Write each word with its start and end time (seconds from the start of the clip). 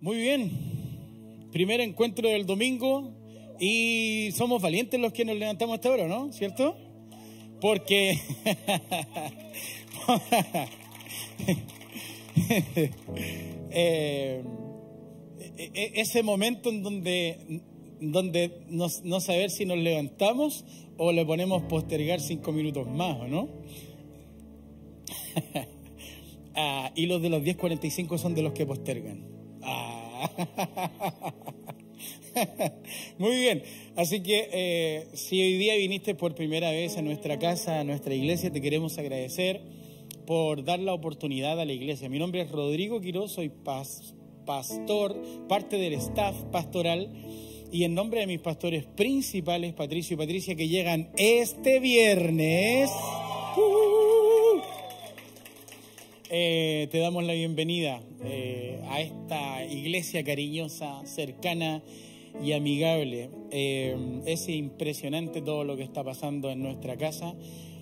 Muy 0.00 0.16
bien. 0.16 0.52
Primer 1.50 1.80
encuentro 1.80 2.28
del 2.28 2.46
domingo 2.46 3.12
y 3.58 4.30
somos 4.32 4.62
valientes 4.62 5.00
los 5.00 5.12
que 5.12 5.24
nos 5.24 5.36
levantamos 5.36 5.72
a 5.72 5.76
esta 5.76 5.90
hora, 5.90 6.06
¿no? 6.06 6.32
¿Cierto? 6.32 6.76
Porque 7.60 8.12
eh, 13.70 14.44
e- 15.56 15.70
e- 15.74 15.92
ese 16.00 16.22
momento 16.22 16.68
en 16.70 16.84
donde, 16.84 17.62
donde 18.00 18.62
no, 18.68 18.86
no 19.02 19.20
saber 19.20 19.50
si 19.50 19.66
nos 19.66 19.78
levantamos 19.78 20.64
o 20.96 21.10
le 21.10 21.26
ponemos 21.26 21.64
postergar 21.64 22.20
cinco 22.20 22.52
minutos 22.52 22.86
más, 22.86 23.18
¿o 23.18 23.26
no? 23.26 23.48
Ah, 26.60 26.90
y 26.96 27.06
los 27.06 27.22
de 27.22 27.28
los 27.28 27.40
10.45 27.44 28.18
son 28.18 28.34
de 28.34 28.42
los 28.42 28.52
que 28.52 28.66
postergan. 28.66 29.37
Muy 33.18 33.36
bien, 33.36 33.62
así 33.96 34.22
que 34.22 34.48
eh, 34.52 35.06
si 35.14 35.40
hoy 35.42 35.58
día 35.58 35.74
viniste 35.74 36.14
por 36.14 36.34
primera 36.34 36.70
vez 36.70 36.96
a 36.96 37.02
nuestra 37.02 37.38
casa, 37.38 37.80
a 37.80 37.84
nuestra 37.84 38.14
iglesia, 38.14 38.52
te 38.52 38.60
queremos 38.60 38.96
agradecer 38.98 39.60
por 40.26 40.62
dar 40.64 40.78
la 40.78 40.94
oportunidad 40.94 41.58
a 41.58 41.64
la 41.64 41.72
iglesia. 41.72 42.08
Mi 42.08 42.18
nombre 42.18 42.42
es 42.42 42.50
Rodrigo 42.50 43.00
Quiroz, 43.00 43.32
soy 43.32 43.48
pas- 43.50 44.14
pastor, 44.46 45.20
parte 45.48 45.78
del 45.78 45.94
staff 45.94 46.36
pastoral 46.52 47.10
y 47.72 47.84
en 47.84 47.94
nombre 47.94 48.20
de 48.20 48.26
mis 48.26 48.40
pastores 48.40 48.84
principales, 48.84 49.74
Patricio 49.74 50.14
y 50.14 50.18
Patricia, 50.18 50.54
que 50.54 50.68
llegan 50.68 51.10
este 51.16 51.80
viernes. 51.80 52.90
¡uh! 53.56 54.07
Eh, 56.30 56.88
te 56.90 56.98
damos 56.98 57.24
la 57.24 57.32
bienvenida 57.32 58.02
eh, 58.22 58.82
a 58.90 59.00
esta 59.00 59.64
iglesia 59.64 60.22
cariñosa, 60.24 61.00
cercana 61.06 61.82
y 62.44 62.52
amigable. 62.52 63.30
Eh, 63.50 63.96
es 64.26 64.46
impresionante 64.50 65.40
todo 65.40 65.64
lo 65.64 65.78
que 65.78 65.84
está 65.84 66.04
pasando 66.04 66.50
en 66.50 66.62
nuestra 66.62 66.98
casa. 66.98 67.34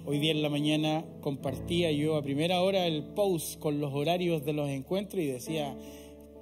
Hoy 0.05 0.21
día 0.21 0.31
en 0.31 0.43
la 0.43 0.49
mañana 0.49 1.05
compartía 1.23 1.91
yo 1.91 2.15
a 2.15 2.23
primera 2.23 2.63
hora 2.63 2.87
el 2.87 3.03
post 3.03 3.59
con 3.59 3.81
los 3.81 3.93
horarios 3.93 4.45
de 4.45 4.53
los 4.53 4.69
encuentros 4.69 5.21
y 5.25 5.27
decía, 5.27 5.77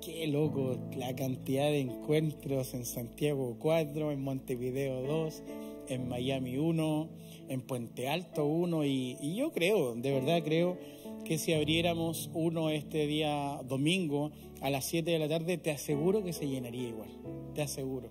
qué 0.04 0.26
loco 0.26 0.76
la 0.98 1.16
cantidad 1.16 1.70
de 1.70 1.80
encuentros 1.80 2.74
en 2.74 2.84
Santiago 2.84 3.56
4, 3.58 4.12
en 4.12 4.22
Montevideo 4.22 5.00
2, 5.04 5.42
en 5.88 6.06
Miami 6.10 6.58
1, 6.58 7.08
en 7.48 7.62
Puente 7.62 8.10
Alto 8.10 8.44
1 8.44 8.84
y, 8.84 9.16
y 9.22 9.36
yo 9.36 9.52
creo, 9.52 9.94
de 9.94 10.12
verdad 10.12 10.42
creo 10.44 10.76
que 11.24 11.38
si 11.38 11.52
abriéramos 11.54 12.30
uno 12.34 12.70
este 12.70 13.06
día 13.06 13.60
domingo 13.66 14.30
a 14.60 14.70
las 14.70 14.84
7 14.84 15.10
de 15.10 15.18
la 15.18 15.28
tarde, 15.28 15.58
te 15.58 15.70
aseguro 15.70 16.22
que 16.22 16.32
se 16.32 16.46
llenaría 16.46 16.88
igual, 16.88 17.08
te 17.54 17.62
aseguro. 17.62 18.10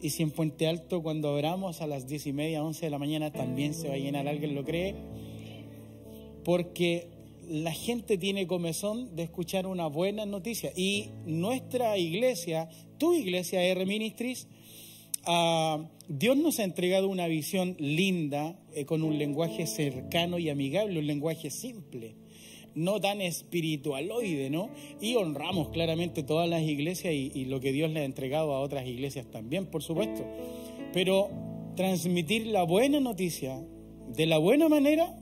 Y 0.00 0.10
si 0.10 0.22
en 0.22 0.30
Puente 0.30 0.66
Alto 0.66 1.02
cuando 1.02 1.28
abramos 1.28 1.82
a 1.82 1.86
las 1.86 2.06
10 2.06 2.26
y 2.26 2.32
media, 2.32 2.64
11 2.64 2.86
de 2.86 2.90
la 2.90 2.98
mañana 2.98 3.32
también 3.32 3.74
se 3.74 3.88
va 3.88 3.94
a 3.94 3.98
llenar, 3.98 4.26
¿alguien 4.26 4.54
lo 4.54 4.64
cree? 4.64 4.94
Porque 6.42 7.08
la 7.48 7.72
gente 7.72 8.16
tiene 8.16 8.46
comezón 8.46 9.14
de 9.14 9.24
escuchar 9.24 9.66
una 9.66 9.86
buena 9.86 10.24
noticia. 10.26 10.72
Y 10.74 11.10
nuestra 11.26 11.98
iglesia, 11.98 12.68
tu 12.98 13.14
iglesia 13.14 13.62
R 13.62 13.84
Ministries, 13.84 14.48
ah, 15.26 15.86
Dios 16.08 16.36
nos 16.36 16.58
ha 16.58 16.64
entregado 16.64 17.08
una 17.08 17.26
visión 17.26 17.76
linda, 17.78 18.58
eh, 18.74 18.86
con 18.86 19.02
un 19.02 19.18
lenguaje 19.18 19.66
cercano 19.66 20.38
y 20.38 20.48
amigable, 20.48 21.00
un 21.00 21.06
lenguaje 21.06 21.50
simple 21.50 22.23
no 22.74 23.00
tan 23.00 23.20
espiritualoide, 23.20 24.50
¿no? 24.50 24.70
Y 25.00 25.14
honramos 25.16 25.68
claramente 25.68 26.22
todas 26.22 26.48
las 26.48 26.62
iglesias 26.62 27.14
y, 27.14 27.44
lo 27.44 27.60
que 27.60 27.72
Dios 27.72 27.90
le 27.90 28.00
ha 28.00 28.04
entregado 28.04 28.54
a 28.54 28.60
otras 28.60 28.86
iglesias 28.86 29.26
también, 29.30 29.66
por 29.66 29.82
supuesto. 29.82 30.24
Pero 30.92 31.30
transmitir 31.76 32.46
la 32.46 32.62
buena 32.62 33.00
noticia 33.00 33.60
de 34.08 34.26
la 34.26 34.38
buena 34.38 34.68
manera 34.68 35.16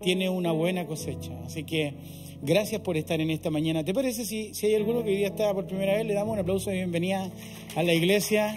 tiene 0.00 0.28
una 0.28 0.52
buena 0.52 0.86
cosecha. 0.86 1.32
Así 1.44 1.64
que 1.64 1.94
gracias 2.42 2.80
por 2.80 2.96
estar 2.96 3.20
en 3.20 3.30
esta 3.30 3.50
mañana. 3.50 3.84
¿Te 3.84 3.94
parece 3.94 4.24
si, 4.24 4.54
si 4.54 4.66
hay 4.66 4.74
alguno 4.74 5.02
que 5.04 5.10
hoy 5.10 5.16
día 5.16 5.28
está 5.28 5.52
por 5.54 5.66
primera 5.66 5.96
vez? 5.96 6.06
Le 6.06 6.14
damos 6.14 6.32
un 6.34 6.40
aplauso 6.40 6.70
de 6.70 6.76
bienvenida 6.76 7.30
a 7.76 7.82
la 7.82 7.94
iglesia. 7.94 8.56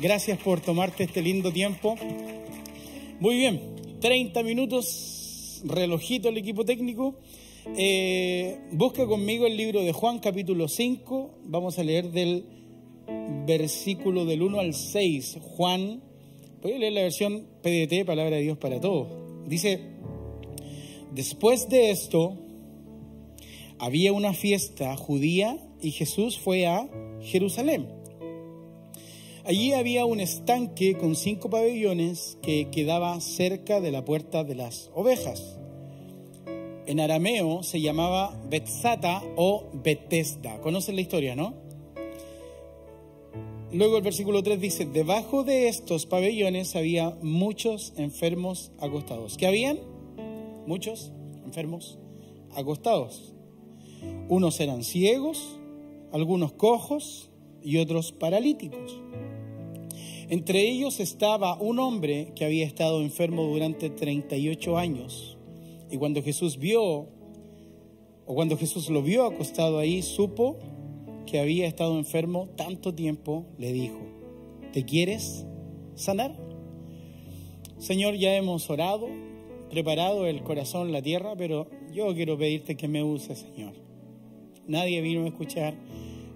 Gracias 0.00 0.38
por 0.38 0.60
tomarte 0.60 1.04
este 1.04 1.22
lindo 1.22 1.50
tiempo. 1.50 1.96
Muy 3.20 3.36
bien, 3.36 3.60
30 4.00 4.42
minutos, 4.44 5.17
relojito 5.64 6.28
el 6.28 6.36
equipo 6.36 6.64
técnico. 6.64 7.16
Eh, 7.76 8.58
busca 8.72 9.06
conmigo 9.06 9.46
el 9.46 9.56
libro 9.56 9.82
de 9.82 9.92
Juan 9.92 10.20
capítulo 10.20 10.68
5, 10.68 11.40
vamos 11.44 11.78
a 11.78 11.84
leer 11.84 12.10
del 12.10 12.44
versículo 13.46 14.24
del 14.24 14.42
1 14.42 14.60
al 14.60 14.74
6. 14.74 15.38
Juan, 15.40 16.02
voy 16.62 16.72
a 16.72 16.78
leer 16.78 16.92
la 16.92 17.02
versión 17.02 17.46
PDT, 17.62 18.06
Palabra 18.06 18.36
de 18.36 18.42
Dios 18.42 18.58
para 18.58 18.80
Todos. 18.80 19.08
Dice, 19.46 19.80
después 21.12 21.68
de 21.68 21.90
esto, 21.90 22.36
había 23.78 24.12
una 24.12 24.34
fiesta 24.34 24.96
judía 24.96 25.58
y 25.80 25.90
Jesús 25.90 26.38
fue 26.38 26.66
a 26.66 26.88
Jerusalén. 27.20 27.97
Allí 29.48 29.72
había 29.72 30.04
un 30.04 30.20
estanque 30.20 30.96
con 30.96 31.16
cinco 31.16 31.50
pabellones 31.50 32.38
que 32.42 32.68
quedaba 32.70 33.20
cerca 33.20 33.80
de 33.80 33.90
la 33.90 34.04
puerta 34.04 34.44
de 34.44 34.54
las 34.54 34.90
ovejas 34.94 35.58
en 36.88 37.00
arameo 37.00 37.62
se 37.62 37.82
llamaba 37.82 38.34
Betzata 38.48 39.22
o 39.36 39.66
Betesda. 39.74 40.58
¿Conocen 40.62 40.94
la 40.94 41.02
historia, 41.02 41.36
no? 41.36 41.52
Luego 43.70 43.98
el 43.98 44.02
versículo 44.02 44.42
3 44.42 44.58
dice, 44.58 44.86
debajo 44.86 45.44
de 45.44 45.68
estos 45.68 46.06
pabellones 46.06 46.74
había 46.76 47.10
muchos 47.20 47.92
enfermos 47.98 48.72
acostados. 48.80 49.36
¿Qué 49.36 49.46
habían? 49.46 49.78
Muchos 50.66 51.12
enfermos 51.44 51.98
acostados. 52.56 53.34
Unos 54.30 54.58
eran 54.58 54.82
ciegos, 54.82 55.58
algunos 56.10 56.52
cojos 56.52 57.28
y 57.62 57.76
otros 57.76 58.12
paralíticos. 58.12 58.98
Entre 60.30 60.68
ellos 60.68 61.00
estaba 61.00 61.56
un 61.58 61.78
hombre 61.78 62.32
que 62.34 62.44
había 62.44 62.66
estado 62.66 63.00
enfermo 63.00 63.44
durante 63.44 63.88
38 63.88 64.76
años. 64.76 65.38
Y 65.90 65.96
cuando 65.96 66.22
Jesús 66.22 66.58
vio, 66.58 66.82
o 68.26 68.34
cuando 68.34 68.58
Jesús 68.58 68.90
lo 68.90 69.02
vio 69.02 69.24
acostado 69.24 69.78
ahí, 69.78 70.02
supo 70.02 70.58
que 71.24 71.40
había 71.40 71.66
estado 71.66 71.98
enfermo 71.98 72.48
tanto 72.56 72.94
tiempo, 72.94 73.46
le 73.56 73.72
dijo, 73.72 74.00
¿te 74.72 74.84
quieres 74.84 75.46
sanar? 75.94 76.36
Señor, 77.78 78.14
ya 78.16 78.34
hemos 78.34 78.68
orado, 78.68 79.08
preparado 79.70 80.26
el 80.26 80.42
corazón, 80.42 80.92
la 80.92 81.00
tierra, 81.00 81.36
pero 81.36 81.68
yo 81.90 82.14
quiero 82.14 82.36
pedirte 82.36 82.76
que 82.76 82.86
me 82.86 83.02
uses, 83.02 83.46
Señor. 83.54 83.72
Nadie 84.66 85.00
vino 85.00 85.24
a 85.24 85.28
escuchar 85.28 85.74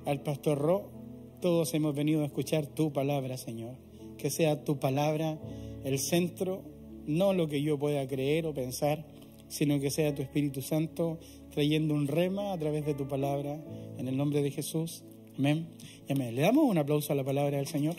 al 0.06 0.22
pastor 0.22 0.58
Ro, 0.58 1.01
todos 1.42 1.74
hemos 1.74 1.94
venido 1.94 2.22
a 2.22 2.26
escuchar 2.26 2.66
tu 2.66 2.92
palabra, 2.92 3.36
Señor. 3.36 3.74
Que 4.16 4.30
sea 4.30 4.64
tu 4.64 4.78
palabra 4.78 5.38
el 5.84 5.98
centro, 5.98 6.62
no 7.06 7.34
lo 7.34 7.48
que 7.48 7.60
yo 7.60 7.78
pueda 7.78 8.06
creer 8.06 8.46
o 8.46 8.54
pensar, 8.54 9.04
sino 9.48 9.80
que 9.80 9.90
sea 9.90 10.14
tu 10.14 10.22
Espíritu 10.22 10.62
Santo 10.62 11.18
trayendo 11.50 11.94
un 11.94 12.06
rema 12.06 12.52
a 12.52 12.58
través 12.58 12.86
de 12.86 12.94
tu 12.94 13.08
palabra, 13.08 13.60
en 13.98 14.08
el 14.08 14.16
nombre 14.16 14.40
de 14.40 14.52
Jesús. 14.52 15.02
Amén. 15.36 15.66
Y 16.08 16.12
amén. 16.12 16.34
Le 16.34 16.42
damos 16.42 16.64
un 16.64 16.78
aplauso 16.78 17.12
a 17.12 17.16
la 17.16 17.24
palabra 17.24 17.56
del 17.56 17.66
Señor. 17.66 17.96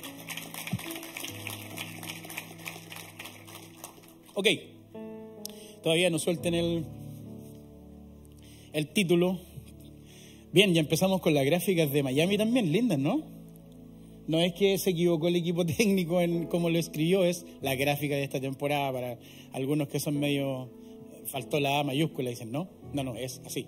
Ok, 4.36 4.48
todavía 5.84 6.10
no 6.10 6.18
suelten 6.18 6.54
el, 6.54 6.86
el 8.72 8.88
título. 8.88 9.38
Bien, 10.54 10.72
ya 10.72 10.82
empezamos 10.82 11.20
con 11.20 11.34
las 11.34 11.46
gráficas 11.46 11.92
de 11.92 12.04
Miami 12.04 12.38
también, 12.38 12.72
lindas, 12.72 13.00
¿no? 13.00 13.24
No 14.28 14.40
es 14.40 14.54
que 14.54 14.78
se 14.78 14.92
equivocó 14.92 15.28
el 15.28 15.36
equipo 15.36 15.66
técnico 15.66 16.22
en 16.22 16.46
cómo 16.46 16.70
lo 16.70 16.78
escribió, 16.78 17.26
es 17.26 17.44
la 17.62 17.74
gráfica 17.74 18.16
de 18.16 18.24
esta 18.24 18.40
temporada 18.40 18.94
para 18.94 19.18
algunos 19.52 19.88
que 19.88 20.00
son 20.00 20.20
medio 20.20 20.70
faltó 21.26 21.60
la 21.60 21.80
A 21.80 21.84
mayúscula, 21.84 22.30
dicen, 22.30 22.52
no, 22.52 22.70
no, 22.94 23.04
no, 23.04 23.16
es 23.16 23.42
así. 23.46 23.66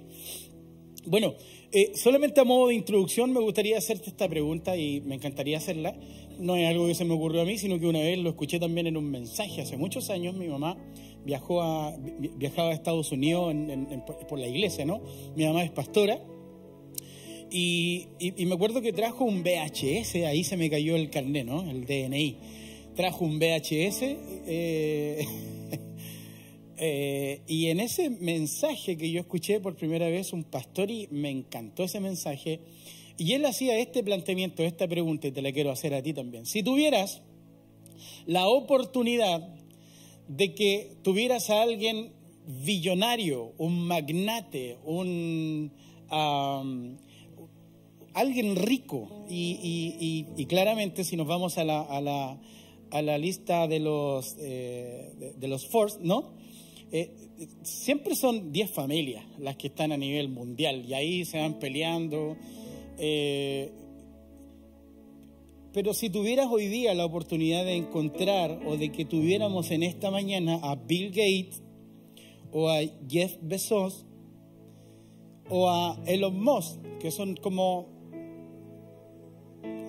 Bueno, 1.08 1.34
eh, 1.72 1.94
solamente 1.96 2.40
a 2.40 2.44
modo 2.44 2.68
de 2.68 2.76
introducción 2.76 3.34
me 3.34 3.40
gustaría 3.40 3.80
hacerte 3.80 4.12
esta 4.12 4.30
pregunta 4.30 4.78
y 4.78 5.02
me 5.02 5.16
encantaría 5.16 5.58
hacerla. 5.58 5.98
No 6.40 6.56
es 6.56 6.68
algo 6.68 6.86
que 6.86 6.94
se 6.94 7.06
me 7.06 7.16
ocurrió 7.16 7.42
a 7.42 7.46
mí, 7.46 7.58
sino 7.58 7.80
que 7.80 7.88
una 7.88 8.00
vez 8.00 8.20
lo 8.20 8.30
escuché 8.30 8.60
también 8.60 8.86
en 8.86 8.98
un 8.98 9.10
mensaje. 9.10 9.62
Hace 9.62 9.76
muchos 9.76 10.12
años 10.12 10.36
mi 10.36 10.48
mamá 10.48 10.78
viajó 11.26 11.64
a, 11.64 11.96
viajaba 12.38 12.70
a 12.70 12.74
Estados 12.74 13.12
Unidos 13.12 13.56
por 14.28 14.38
la 14.38 14.48
iglesia, 14.48 14.86
¿no? 14.86 15.02
Mi 15.36 15.46
mamá 15.46 15.64
es 15.64 15.72
pastora. 15.72 16.20
Y, 17.52 18.08
me 18.46 18.56
acuerdo 18.56 18.82
que 18.82 18.94
trajo 18.94 19.24
un 19.24 19.44
VHS, 19.44 20.16
ahí 20.26 20.44
se 20.44 20.58
me 20.58 20.70
cayó 20.70 20.96
el 20.96 21.10
carnet, 21.10 21.46
¿no? 21.46 21.70
El 21.70 21.86
DNI. 21.86 22.38
Trajo 22.96 23.26
un 23.26 23.40
VHS. 23.40 24.02
Eh, 24.48 25.26
Eh, 26.78 27.42
y 27.48 27.68
en 27.68 27.80
ese 27.80 28.10
mensaje 28.10 28.98
que 28.98 29.10
yo 29.10 29.22
escuché 29.22 29.60
por 29.60 29.76
primera 29.76 30.10
vez 30.10 30.34
un 30.34 30.44
pastor 30.44 30.92
y 30.92 31.08
me 31.10 31.30
encantó 31.30 31.84
ese 31.84 32.00
mensaje, 32.00 32.60
Y 33.18 33.32
él 33.32 33.46
hacía 33.46 33.78
este 33.80 34.04
planteamiento, 34.04 34.62
esta 34.62 34.90
pregunta, 34.90 35.28
y 35.28 35.32
te 35.32 35.42
la 35.42 35.54
quiero 35.54 35.72
hacer 35.72 35.94
a 35.94 36.04
ti 36.04 36.12
también. 36.14 36.46
Si 36.46 36.64
tuvieras 36.64 37.22
la 38.26 38.50
oportunidad 38.50 39.56
de 40.28 40.54
que 40.54 40.98
tuvieras 41.02 41.50
a 41.50 41.62
alguien 41.62 42.12
billonario, 42.66 43.54
un 43.58 43.88
magnate, 43.88 44.78
un 44.84 45.72
alguien 48.16 48.56
rico, 48.56 49.26
y, 49.30 50.46
claramente 50.48 51.04
si 51.04 51.16
nos 51.18 51.28
vamos 51.28 51.58
a 51.58 51.66
la, 51.66 53.18
lista 53.18 53.68
de 53.68 53.80
los, 53.80 54.36
eh, 54.40 55.12
Force, 55.70 56.00
¿no? 56.02 56.34
Eh, 56.92 57.12
siempre 57.64 58.16
son 58.16 58.54
10 58.54 58.72
familias 58.72 59.26
las 59.40 59.58
que 59.58 59.68
están 59.68 59.92
a 59.92 59.98
nivel 59.98 60.30
mundial 60.30 60.86
y 60.88 60.94
ahí 60.94 61.26
se 61.26 61.40
van 61.40 61.60
peleando. 61.60 62.38
Eh, 62.98 63.72
pero 65.74 65.94
si 65.94 66.10
tuvieras 66.10 66.48
hoy 66.50 66.68
día 66.68 66.94
la 66.94 67.04
oportunidad 67.04 67.66
de 67.66 67.76
encontrar 67.76 68.62
o 68.66 68.78
de 68.78 68.94
que 68.94 69.04
tuviéramos 69.04 69.72
en 69.72 69.84
esta 69.84 70.10
mañana 70.10 70.60
a 70.64 70.76
Bill 70.76 71.10
Gates 71.10 71.62
o 72.54 72.70
a 72.70 72.80
Jeff 73.10 73.36
Bezos 73.42 74.06
o 75.50 75.70
a 75.70 76.02
Elon 76.06 76.42
Musk, 76.42 76.80
que 77.00 77.12
son 77.12 77.36
como... 77.36 77.95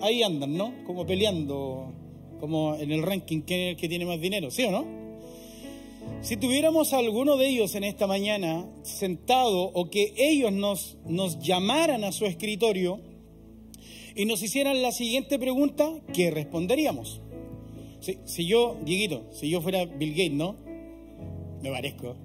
Ahí 0.01 0.23
andan, 0.23 0.55
¿no? 0.57 0.73
Como 0.85 1.05
peleando, 1.05 1.91
como 2.39 2.75
en 2.75 2.91
el 2.91 3.03
ranking, 3.03 3.41
¿quién 3.41 3.59
es 3.61 3.69
el 3.71 3.77
que 3.77 3.89
tiene 3.89 4.05
más 4.05 4.21
dinero? 4.21 4.51
¿Sí 4.51 4.63
o 4.63 4.71
no? 4.71 4.85
Si 6.21 6.37
tuviéramos 6.37 6.93
a 6.93 6.99
alguno 6.99 7.37
de 7.37 7.47
ellos 7.47 7.75
en 7.75 7.83
esta 7.83 8.07
mañana 8.07 8.65
sentado 8.83 9.63
o 9.73 9.89
que 9.89 10.13
ellos 10.17 10.51
nos, 10.51 10.97
nos 11.05 11.39
llamaran 11.39 12.03
a 12.03 12.11
su 12.11 12.25
escritorio, 12.25 13.01
y 14.17 14.25
nos 14.25 14.41
hicieran 14.41 14.81
la 14.81 14.91
siguiente 14.91 15.37
pregunta, 15.37 15.93
¿qué 16.11 16.31
responderíamos? 16.31 17.21
Si, 17.99 18.17
si 18.25 18.47
yo, 18.47 18.75
Dieguito, 18.83 19.25
si 19.31 19.47
yo 19.47 19.61
fuera 19.61 19.85
Bill 19.85 20.09
Gates, 20.09 20.33
¿no? 20.33 20.55
Me 21.61 21.69
parezco. 21.69 22.15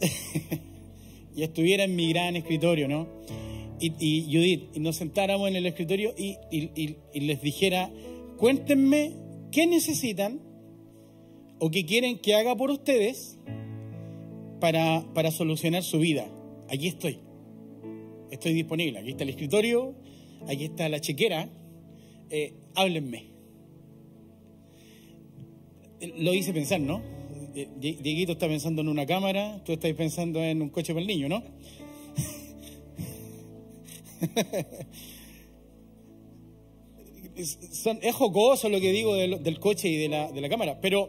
y 1.34 1.42
estuviera 1.42 1.84
en 1.84 1.96
mi 1.96 2.10
gran 2.10 2.36
escritorio, 2.36 2.86
¿no? 2.86 3.08
Y, 3.80 3.94
y 3.98 4.24
Judith, 4.24 4.68
y 4.74 4.80
nos 4.80 4.96
sentáramos 4.96 5.48
en 5.48 5.56
el 5.56 5.66
escritorio 5.66 6.14
y, 6.16 6.36
les 7.14 7.42
dijera, 7.42 7.90
cuéntenme 8.36 9.12
qué 9.50 9.66
necesitan 9.66 10.40
o 11.58 11.70
qué 11.70 11.86
quieren 11.86 12.18
que 12.18 12.34
haga 12.34 12.54
por 12.56 12.70
ustedes 12.70 13.38
para, 14.60 15.04
para 15.14 15.30
solucionar 15.30 15.82
su 15.82 15.98
vida. 15.98 16.30
Aquí 16.68 16.88
estoy. 16.88 17.18
Estoy 18.30 18.52
disponible. 18.52 18.98
Aquí 18.98 19.10
está 19.10 19.24
el 19.24 19.30
escritorio, 19.30 19.94
aquí 20.46 20.64
está 20.66 20.88
la 20.88 21.00
chequera, 21.00 21.48
eh, 22.30 22.54
háblenme. 22.74 23.30
Lo 26.18 26.32
hice 26.32 26.52
pensar, 26.52 26.80
¿no? 26.80 27.02
Eh, 27.54 27.68
Dieguito 27.78 28.32
está 28.32 28.46
pensando 28.46 28.82
en 28.82 28.88
una 28.88 29.06
cámara, 29.06 29.62
tú 29.64 29.72
estás 29.72 29.92
pensando 29.94 30.42
en 30.42 30.62
un 30.62 30.68
coche 30.68 30.92
para 30.92 31.00
el 31.00 31.08
niño, 31.08 31.28
¿no? 31.28 31.42
es 37.36 38.14
jocoso 38.14 38.68
lo 38.68 38.80
que 38.80 38.92
digo 38.92 39.14
del, 39.14 39.60
coche 39.60 39.88
y 39.88 39.96
de 39.96 40.08
la, 40.08 40.48
cámara, 40.48 40.80
pero 40.80 41.08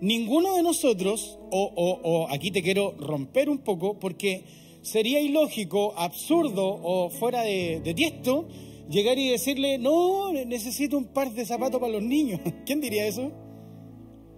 ninguno 0.00 0.54
de 0.54 0.62
nosotros, 0.62 1.38
o, 1.50 2.26
aquí 2.30 2.50
te 2.50 2.62
quiero 2.62 2.94
romper 2.98 3.48
un 3.48 3.58
poco, 3.58 3.98
porque 3.98 4.42
sería 4.82 5.20
ilógico, 5.20 5.94
absurdo 5.96 6.80
o 6.82 7.10
fuera 7.10 7.42
de, 7.42 7.80
de 7.80 7.94
tiesto 7.94 8.46
llegar 8.92 9.18
y 9.18 9.28
decirle, 9.28 9.78
no, 9.78 10.32
necesito 10.32 10.96
un 10.96 11.06
par 11.06 11.32
de 11.32 11.44
zapatos 11.44 11.80
para 11.80 11.92
los 11.92 12.02
niños. 12.02 12.40
¿Quién 12.66 12.80
diría 12.80 13.06
eso? 13.06 13.32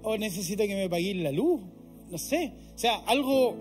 O 0.02 0.17
necesito 0.17 0.67
que 0.67 0.75
me 0.75 0.88
paguen 0.88 1.25
la 1.25 1.32
luz. 1.32 1.60
No 2.10 2.19
sé. 2.19 2.52
O 2.75 2.78
sea, 2.78 2.96
algo 3.06 3.56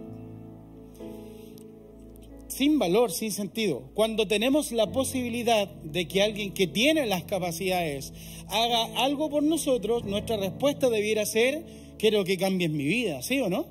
sin 2.47 2.79
valor, 2.79 3.11
sin 3.11 3.31
sentido. 3.31 3.89
Cuando 3.93 4.27
tenemos 4.27 4.71
la 4.71 4.91
posibilidad 4.91 5.67
de 5.67 6.07
que 6.07 6.21
alguien 6.21 6.53
que 6.53 6.67
tiene 6.67 7.05
las 7.05 7.23
capacidades 7.23 8.13
haga 8.47 9.03
algo 9.03 9.29
por 9.29 9.43
nosotros, 9.43 10.03
nuestra 10.05 10.37
respuesta 10.37 10.89
debiera 10.89 11.25
ser, 11.25 11.65
quiero 11.97 12.23
que 12.23 12.37
cambies 12.37 12.71
mi 12.71 12.85
vida, 12.85 13.21
¿sí 13.21 13.39
o 13.39 13.49
no? 13.49 13.67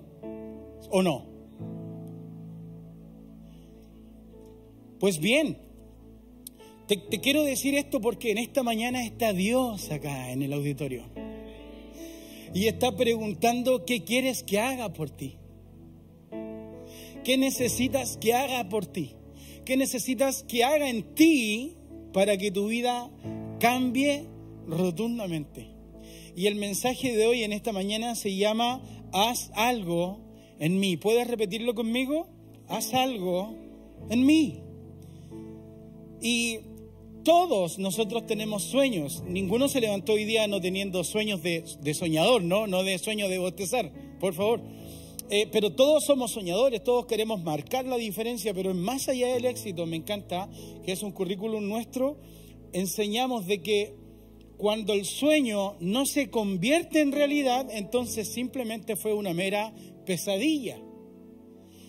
¿O 0.90 1.02
no? 1.02 1.32
Pues 4.98 5.18
bien, 5.18 5.58
te, 6.86 7.20
quiero 7.20 7.42
decir 7.42 7.74
esto 7.74 8.00
porque 8.00 8.30
en 8.30 8.38
esta 8.38 8.62
mañana 8.62 9.04
está 9.04 9.32
Dios 9.32 9.90
acá 9.90 10.30
en 10.30 10.42
el 10.42 10.52
auditorio. 10.52 11.04
Y 12.54 12.66
está 12.66 12.94
preguntando 12.96 13.84
qué 13.84 14.04
quieres 14.04 14.42
que 14.42 14.60
haga 14.60 14.92
por 14.92 15.10
ti. 15.10 15.38
¿Qué 17.24 17.36
necesitas 17.36 18.16
que 18.16 18.34
haga 18.34 18.68
por 18.68 18.86
ti? 18.86 19.14
¿Qué 19.64 19.76
necesitas 19.76 20.42
que 20.42 20.64
haga 20.64 20.88
en 20.88 21.14
ti 21.14 21.76
para 22.12 22.36
que 22.36 22.50
tu 22.50 22.68
vida 22.68 23.10
cambie 23.60 24.26
rotundamente? 24.66 25.68
Y 26.34 26.46
el 26.46 26.56
mensaje 26.56 27.16
de 27.16 27.26
hoy 27.26 27.44
en 27.44 27.52
esta 27.52 27.72
mañana 27.72 28.14
se 28.14 28.34
llama 28.34 28.82
Haz 29.12 29.50
algo 29.54 30.20
en 30.58 30.80
mí. 30.80 30.96
¿Puedes 30.96 31.28
repetirlo 31.28 31.74
conmigo? 31.74 32.28
Haz 32.68 32.94
algo 32.94 33.54
en 34.10 34.26
mí. 34.26 34.60
Y 36.20 36.58
todos 37.24 37.78
nosotros 37.78 38.26
tenemos 38.26 38.64
sueños. 38.64 39.22
Ninguno 39.26 39.68
se 39.68 39.80
levantó 39.80 40.14
hoy 40.14 40.24
día 40.24 40.46
no 40.48 40.60
teniendo 40.60 41.04
sueños 41.04 41.42
de, 41.42 41.94
soñador, 41.94 42.42
¿no? 42.42 42.66
No 42.66 42.82
de 42.82 42.98
sueño 42.98 43.28
de 43.28 43.38
bostezar, 43.38 43.92
por 44.18 44.34
favor. 44.34 44.60
Eh, 45.34 45.48
pero 45.50 45.72
todos 45.72 46.04
somos 46.04 46.32
soñadores, 46.32 46.84
todos 46.84 47.06
queremos 47.06 47.42
marcar 47.42 47.86
la 47.86 47.96
diferencia, 47.96 48.52
pero 48.52 48.74
más 48.74 49.08
allá 49.08 49.28
del 49.28 49.46
éxito, 49.46 49.86
me 49.86 49.96
encanta 49.96 50.50
que 50.84 50.92
es 50.92 51.02
un 51.02 51.10
currículum 51.10 51.66
nuestro, 51.66 52.18
enseñamos 52.74 53.46
de 53.46 53.62
que 53.62 53.94
cuando 54.58 54.92
el 54.92 55.06
sueño 55.06 55.76
no 55.80 56.04
se 56.04 56.28
convierte 56.28 57.00
en 57.00 57.12
realidad, 57.12 57.66
entonces 57.70 58.28
simplemente 58.28 58.94
fue 58.94 59.14
una 59.14 59.32
mera 59.32 59.72
pesadilla. 60.04 60.78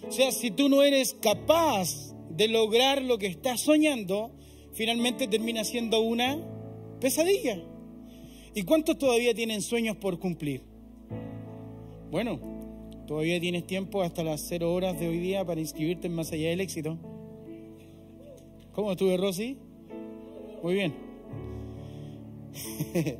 O 0.08 0.12
sea, 0.14 0.32
si 0.32 0.50
tú 0.50 0.70
no 0.70 0.82
eres 0.82 1.14
capaz 1.14 2.16
de 2.30 2.48
lograr 2.48 3.02
lo 3.02 3.18
que 3.18 3.28
estás 3.28 3.60
soñando, 3.60 4.32
finalmente 4.72 5.28
termina 5.28 5.66
siendo 5.66 6.00
una 6.00 6.40
pesadilla. 7.02 7.62
¿Y 8.56 8.64
cuántos 8.64 8.98
todavía 8.98 9.34
tienen 9.34 9.62
sueños 9.62 9.98
por 9.98 10.18
cumplir? 10.18 10.64
Bueno, 12.10 12.53
todavía 13.08 13.40
tienes 13.40 13.66
tiempo 13.66 14.02
hasta 14.02 14.24
las 14.24 14.42
cero 14.42 14.74
horas 14.74 15.00
de 15.00 15.08
hoy 15.08 15.20
día 15.20 15.46
para 15.46 15.60
inscribirte 15.60 16.08
en 16.08 16.16
Más 16.16 16.32
Allá 16.32 16.50
del 16.50 16.62
Éxito. 16.62 16.98
¿Cómo 18.74 18.92
estuve, 18.92 19.18
Rosy? 19.18 19.58
Muy 20.64 20.74
bien. 20.74 20.94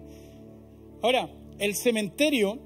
Ahora, 1.02 1.30
el 1.60 1.76
cementerio 1.76 2.60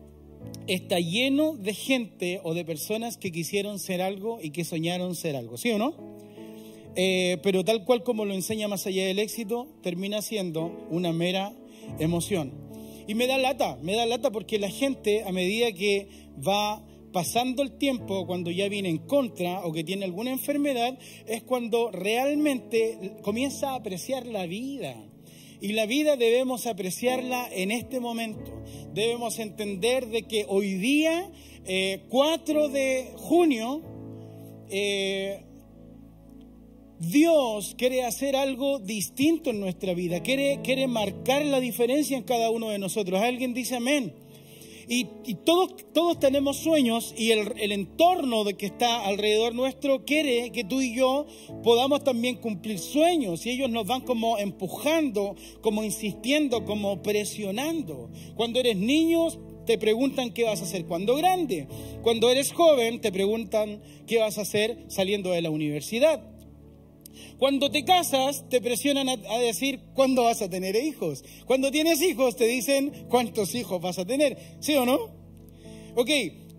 está 0.67 0.99
lleno 0.99 1.55
de 1.55 1.73
gente 1.73 2.39
o 2.43 2.53
de 2.53 2.63
personas 2.65 3.17
que 3.17 3.31
quisieron 3.31 3.79
ser 3.79 4.01
algo 4.01 4.39
y 4.41 4.51
que 4.51 4.63
soñaron 4.63 5.15
ser 5.15 5.35
algo, 5.35 5.57
¿sí 5.57 5.71
o 5.71 5.77
no? 5.77 5.95
Eh, 6.95 7.37
pero 7.43 7.63
tal 7.63 7.83
cual 7.85 8.03
como 8.03 8.25
lo 8.25 8.33
enseña 8.33 8.67
más 8.67 8.87
allá 8.87 9.05
del 9.05 9.19
éxito, 9.19 9.67
termina 9.81 10.21
siendo 10.21 10.87
una 10.89 11.13
mera 11.13 11.53
emoción. 11.99 12.51
Y 13.07 13.15
me 13.15 13.27
da 13.27 13.37
lata, 13.37 13.77
me 13.81 13.95
da 13.95 14.05
lata 14.05 14.31
porque 14.31 14.59
la 14.59 14.69
gente 14.69 15.23
a 15.23 15.31
medida 15.31 15.71
que 15.71 16.07
va 16.45 16.86
pasando 17.11 17.63
el 17.63 17.77
tiempo, 17.77 18.25
cuando 18.27 18.51
ya 18.51 18.67
viene 18.69 18.89
en 18.89 18.99
contra 18.99 19.65
o 19.65 19.71
que 19.71 19.83
tiene 19.83 20.05
alguna 20.05 20.31
enfermedad, 20.31 20.97
es 21.25 21.43
cuando 21.43 21.91
realmente 21.91 23.17
comienza 23.21 23.71
a 23.71 23.75
apreciar 23.75 24.25
la 24.25 24.45
vida. 24.45 24.95
Y 25.59 25.73
la 25.73 25.85
vida 25.85 26.15
debemos 26.17 26.67
apreciarla 26.67 27.49
en 27.51 27.71
este 27.71 27.99
momento. 27.99 28.63
Debemos 28.93 29.39
entender 29.39 30.07
de 30.07 30.23
que 30.23 30.45
hoy 30.47 30.75
día, 30.75 31.31
4 32.09 32.65
eh, 32.65 32.69
de 32.69 33.11
junio, 33.15 33.81
eh, 34.69 35.43
Dios 36.99 37.75
quiere 37.77 38.03
hacer 38.03 38.35
algo 38.35 38.79
distinto 38.79 39.51
en 39.51 39.59
nuestra 39.59 39.93
vida, 39.93 40.21
quiere, 40.21 40.61
quiere 40.63 40.87
marcar 40.87 41.45
la 41.45 41.59
diferencia 41.59 42.17
en 42.17 42.23
cada 42.23 42.49
uno 42.49 42.69
de 42.69 42.79
nosotros. 42.79 43.21
Alguien 43.21 43.53
dice 43.53 43.75
amén. 43.75 44.13
Y, 44.89 45.05
todos, 45.43 45.75
todos 45.93 46.17
tenemos 46.17 46.57
sueños 46.57 47.13
y 47.17 47.31
el, 47.31 47.51
el, 47.59 47.73
entorno 47.73 48.45
de 48.45 48.53
que 48.55 48.67
está 48.67 49.05
alrededor 49.05 49.53
nuestro 49.53 50.05
quiere 50.05 50.51
que 50.51 50.63
tú 50.63 50.79
y 50.79 50.95
yo 50.95 51.25
podamos 51.61 52.05
también 52.05 52.37
cumplir 52.37 52.79
sueños 52.79 53.45
y 53.45 53.49
ellos 53.49 53.69
nos 53.69 53.85
van 53.85 54.01
como 54.01 54.37
empujando, 54.37 55.35
como 55.59 55.83
insistiendo, 55.83 56.63
como 56.63 57.01
presionando. 57.01 58.09
Cuando 58.35 58.61
eres 58.61 58.77
niño 58.77 59.27
te 59.65 59.77
preguntan 59.77 60.31
qué 60.31 60.45
vas 60.45 60.61
a 60.61 60.63
hacer 60.63 60.85
cuando 60.85 61.15
grande. 61.15 61.67
Cuando 62.01 62.29
eres 62.29 62.53
joven 62.53 63.01
te 63.01 63.11
preguntan 63.11 63.81
qué 64.07 64.19
vas 64.19 64.37
a 64.37 64.41
hacer 64.41 64.85
saliendo 64.87 65.31
de 65.31 65.41
la 65.41 65.49
universidad. 65.49 66.36
Cuando 67.37 67.69
te 67.71 67.83
casas, 67.83 68.47
te 68.49 68.61
presionan 68.61 69.09
a, 69.09 69.37
decir 69.39 69.79
cuándo 69.93 70.23
vas 70.23 70.41
a 70.41 70.49
tener 70.49 70.75
hijos. 70.75 71.23
Cuando 71.45 71.71
tienes 71.71 72.01
hijos, 72.01 72.35
te 72.35 72.45
dicen 72.45 73.07
cuántos 73.09 73.55
hijos 73.55 73.81
vas 73.81 73.99
a 73.99 74.05
tener. 74.05 74.37
¿Sí 74.59 74.75
o 74.75 74.85
no? 74.85 74.97
Ok, 75.95 76.09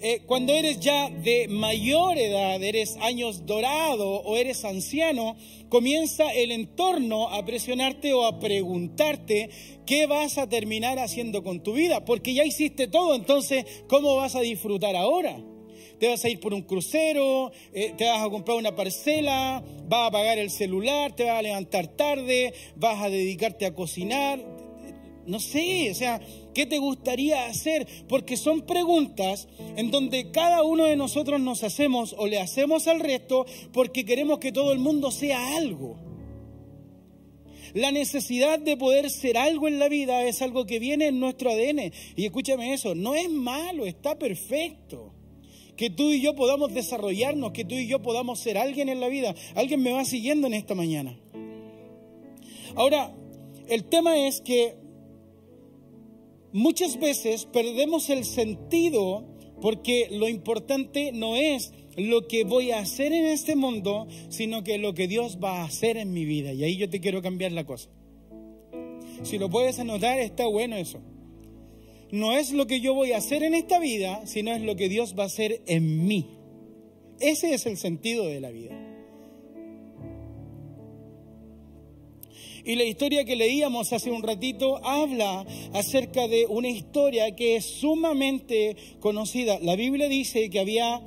eh, 0.00 0.22
cuando 0.26 0.52
eres 0.52 0.78
ya 0.78 1.10
de 1.10 1.48
mayor 1.48 2.18
edad, 2.18 2.62
eres 2.62 2.96
años 3.00 3.46
dorado 3.46 4.08
o 4.08 4.36
eres 4.36 4.64
anciano, 4.64 5.36
comienza 5.68 6.32
el 6.32 6.52
entorno 6.52 7.28
a 7.28 7.44
presionarte 7.44 8.12
o 8.12 8.24
a 8.24 8.38
preguntarte 8.38 9.50
qué 9.86 10.06
vas 10.06 10.38
a 10.38 10.48
terminar 10.48 11.00
haciendo 11.00 11.42
con 11.42 11.64
tu 11.64 11.72
vida, 11.72 12.04
porque 12.04 12.32
ya 12.32 12.44
hiciste 12.44 12.86
todo, 12.86 13.16
entonces, 13.16 13.64
¿cómo 13.88 14.14
vas 14.14 14.36
a 14.36 14.40
disfrutar 14.40 14.94
ahora? 14.94 15.40
Te 15.98 16.08
vas 16.08 16.24
a 16.24 16.28
ir 16.28 16.40
por 16.40 16.54
un 16.54 16.62
crucero, 16.62 17.50
eh, 17.72 17.94
te 17.96 18.06
vas 18.06 18.24
a 18.24 18.30
comprar 18.30 18.56
una 18.56 18.74
parcela, 18.74 19.62
vas 19.88 20.08
a 20.08 20.10
pagar 20.10 20.38
el 20.38 20.50
celular, 20.50 21.14
te 21.14 21.24
vas 21.24 21.38
a 21.38 21.42
levantar 21.42 21.88
tarde, 21.88 22.54
vas 22.76 23.02
a 23.02 23.10
dedicarte 23.10 23.66
a 23.66 23.74
cocinar. 23.74 24.40
No 25.26 25.40
sé, 25.40 25.90
o 25.90 25.94
sea, 25.94 26.20
¿qué 26.54 26.64
te 26.64 26.78
gustaría 26.78 27.46
hacer? 27.46 27.86
Porque 28.08 28.38
son 28.38 28.62
preguntas 28.62 29.46
en 29.76 29.90
donde 29.90 30.30
cada 30.30 30.62
uno 30.62 30.84
de 30.84 30.96
nosotros 30.96 31.38
nos 31.40 31.64
hacemos 31.64 32.14
o 32.16 32.26
le 32.26 32.40
hacemos 32.40 32.86
al 32.88 33.00
resto 33.00 33.44
porque 33.72 34.06
queremos 34.06 34.38
que 34.38 34.52
todo 34.52 34.72
el 34.72 34.78
mundo 34.78 35.10
sea 35.10 35.56
algo. 35.56 35.96
La 37.74 37.92
necesidad 37.92 38.58
de 38.58 38.78
poder 38.78 39.10
ser 39.10 39.36
algo 39.36 39.68
en 39.68 39.78
la 39.78 39.90
vida 39.90 40.22
es 40.22 40.40
algo 40.40 40.64
que 40.64 40.78
viene 40.78 41.08
en 41.08 41.20
nuestro 41.20 41.50
ADN. 41.50 41.92
Y 42.16 42.24
escúchame 42.24 42.72
eso, 42.72 42.94
no 42.94 43.14
es 43.14 43.28
malo, 43.28 43.84
está 43.84 44.18
perfecto 44.18 45.17
que 45.78 45.90
tú 45.90 46.10
y 46.10 46.20
yo 46.20 46.34
podamos 46.34 46.74
desarrollarnos, 46.74 47.52
que 47.52 47.64
tú 47.64 47.76
y 47.76 47.86
yo 47.86 48.02
podamos 48.02 48.40
ser 48.40 48.58
alguien 48.58 48.88
en 48.88 48.98
la 48.98 49.06
vida. 49.06 49.34
Alguien 49.54 49.80
me 49.80 49.92
va 49.92 50.04
siguiendo 50.04 50.48
en 50.48 50.54
esta 50.54 50.74
mañana. 50.74 51.16
Ahora, 52.74 53.14
el 53.68 53.84
tema 53.84 54.26
es 54.26 54.40
que 54.40 54.74
muchas 56.52 56.98
veces 56.98 57.46
perdemos 57.46 58.10
el 58.10 58.24
sentido 58.24 59.24
porque 59.60 60.08
lo 60.10 60.28
importante 60.28 61.12
no 61.12 61.36
es 61.36 61.72
lo 61.96 62.26
que 62.26 62.42
voy 62.42 62.72
a 62.72 62.80
hacer 62.80 63.12
en 63.12 63.26
este 63.26 63.54
mundo, 63.54 64.08
sino 64.30 64.64
que 64.64 64.78
lo 64.78 64.94
que 64.94 65.06
Dios 65.06 65.38
va 65.42 65.60
a 65.60 65.64
hacer 65.64 65.96
en 65.96 66.12
mi 66.12 66.24
vida. 66.24 66.52
Y 66.52 66.64
ahí 66.64 66.76
yo 66.76 66.90
te 66.90 67.00
quiero 67.00 67.22
cambiar 67.22 67.52
la 67.52 67.64
cosa. 67.64 67.88
Si 69.22 69.38
lo 69.38 69.48
puedes 69.48 69.78
anotar, 69.78 70.18
está 70.18 70.44
bueno 70.48 70.74
eso 70.74 71.00
no 72.10 72.32
es 72.32 72.52
lo 72.52 72.66
que 72.66 72.80
yo 72.80 72.94
voy 72.94 73.12
a 73.12 73.18
hacer 73.18 73.42
en 73.42 73.54
esta 73.54 73.78
vida, 73.78 74.26
sino 74.26 74.52
es 74.52 74.62
lo 74.62 74.76
que 74.76 74.88
Dios 74.88 75.14
va 75.18 75.24
a 75.24 75.26
hacer 75.26 75.62
en 75.66 76.06
mí. 76.06 76.26
Ese 77.20 77.52
es 77.52 77.66
el 77.66 77.76
sentido 77.76 78.26
de 78.26 78.40
la 78.40 78.50
vida. 78.50 78.88
Y 82.64 82.76
la 82.76 82.84
historia 82.84 83.24
que 83.24 83.34
leíamos 83.34 83.92
hace 83.94 84.10
un 84.10 84.22
ratito 84.22 84.84
habla 84.84 85.46
acerca 85.72 86.28
de 86.28 86.44
una 86.46 86.68
historia 86.68 87.34
que 87.34 87.56
es 87.56 87.64
sumamente 87.64 88.76
conocida. 89.00 89.58
La 89.60 89.74
Biblia 89.74 90.06
dice 90.06 90.50
que 90.50 90.60
había 90.60 91.00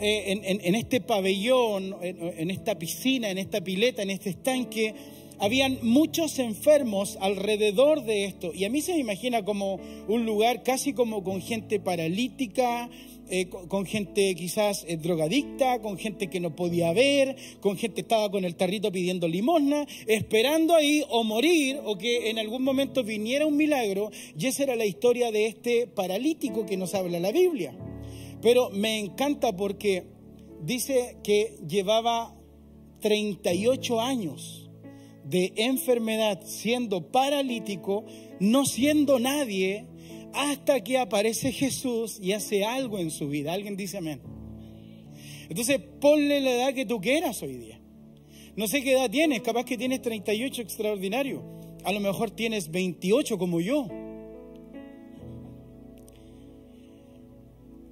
eh, 0.00 0.58
en, 0.64 0.74
este 0.74 1.02
pabellón, 1.02 1.96
en 2.00 2.50
esta 2.50 2.78
piscina, 2.78 3.28
en 3.28 3.36
esta 3.36 3.60
pileta, 3.60 4.02
en 4.02 4.08
este 4.08 4.30
estanque, 4.30 4.94
habían 5.42 5.80
muchos 5.82 6.38
enfermos 6.38 7.18
alrededor 7.20 8.04
de 8.04 8.26
esto. 8.26 8.52
Y 8.54 8.64
a 8.64 8.70
mí 8.70 8.80
se 8.80 8.92
me 8.92 9.00
imagina 9.00 9.44
como 9.44 9.80
un 10.06 10.24
lugar 10.24 10.62
casi 10.62 10.92
como 10.92 11.24
con 11.24 11.42
gente 11.42 11.80
paralítica, 11.80 12.88
eh, 13.28 13.48
con, 13.48 13.84
gente 13.84 14.36
quizás 14.36 14.84
eh, 14.86 14.98
drogadicta, 14.98 15.80
con 15.80 15.98
gente 15.98 16.30
que 16.30 16.38
no 16.38 16.54
podía 16.54 16.92
ver, 16.92 17.34
con 17.60 17.76
gente 17.76 17.96
que 17.96 18.00
estaba 18.02 18.30
con 18.30 18.44
el 18.44 18.54
tarrito 18.54 18.92
pidiendo 18.92 19.26
limosna, 19.26 19.84
esperando 20.06 20.76
ahí 20.76 21.02
o 21.10 21.24
morir 21.24 21.80
o 21.84 21.98
que 21.98 22.30
en 22.30 22.38
algún 22.38 22.62
momento 22.62 23.02
viniera 23.02 23.44
un 23.44 23.56
milagro. 23.56 24.12
Y 24.38 24.46
esa 24.46 24.62
era 24.62 24.76
la 24.76 24.86
historia 24.86 25.32
de 25.32 25.46
este 25.46 25.88
paralítico 25.88 26.66
que 26.66 26.76
nos 26.76 26.94
habla 26.94 27.18
la 27.18 27.32
Biblia. 27.32 27.76
Pero 28.40 28.70
me 28.70 29.00
encanta 29.00 29.56
porque 29.56 30.04
dice 30.62 31.16
que 31.24 31.56
llevaba 31.66 32.32
38 33.00 34.00
años 34.00 34.62
de 35.24 35.52
enfermedad, 35.56 36.40
siendo 36.44 37.10
paralítico, 37.10 38.04
no 38.40 38.64
siendo 38.64 39.18
nadie, 39.18 39.86
hasta 40.32 40.82
que 40.82 40.98
aparece 40.98 41.52
Jesús 41.52 42.18
y 42.20 42.32
hace 42.32 42.64
algo 42.64 42.98
en 42.98 43.10
su 43.10 43.28
vida. 43.28 43.52
Alguien 43.52 43.76
dice 43.76 43.98
amén. 43.98 44.20
Entonces, 45.48 45.80
ponle 46.00 46.40
la 46.40 46.52
edad 46.52 46.74
que 46.74 46.86
tú 46.86 47.00
quieras 47.00 47.42
hoy 47.42 47.56
día. 47.56 47.80
No 48.56 48.68
sé 48.68 48.82
qué 48.82 48.92
edad 48.92 49.10
tienes, 49.10 49.42
capaz 49.42 49.64
que 49.64 49.78
tienes 49.78 50.02
38 50.02 50.62
extraordinario. 50.62 51.42
A 51.84 51.92
lo 51.92 52.00
mejor 52.00 52.30
tienes 52.30 52.70
28 52.70 53.38
como 53.38 53.60
yo. 53.60 53.88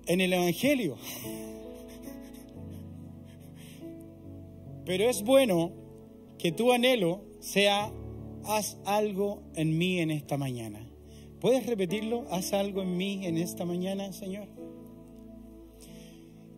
En 0.06 0.20
el 0.20 0.32
Evangelio. 0.32 0.96
Pero 4.84 5.08
es 5.08 5.22
bueno 5.22 5.79
que 6.40 6.52
tu 6.52 6.72
anhelo 6.72 7.22
sea, 7.40 7.92
haz 8.44 8.78
algo 8.86 9.42
en 9.54 9.76
mí 9.76 9.98
en 9.98 10.10
esta 10.10 10.38
mañana. 10.38 10.88
¿Puedes 11.38 11.66
repetirlo? 11.66 12.26
Haz 12.30 12.54
algo 12.54 12.80
en 12.80 12.96
mí 12.96 13.26
en 13.26 13.36
esta 13.36 13.66
mañana, 13.66 14.10
Señor. 14.12 14.48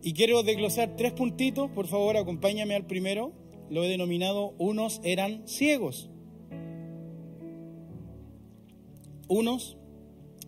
Y 0.01 0.13
quiero 0.13 0.43
desglosar 0.43 0.95
tres 0.95 1.11
puntitos, 1.11 1.69
por 1.71 1.87
favor, 1.87 2.15
acompáñame 2.15 2.75
al 2.75 2.85
primero. 2.85 3.33
Lo 3.69 3.83
he 3.83 3.89
denominado, 3.89 4.53
unos 4.57 5.01
eran 5.03 5.47
ciegos. 5.47 6.09
Unos 9.27 9.77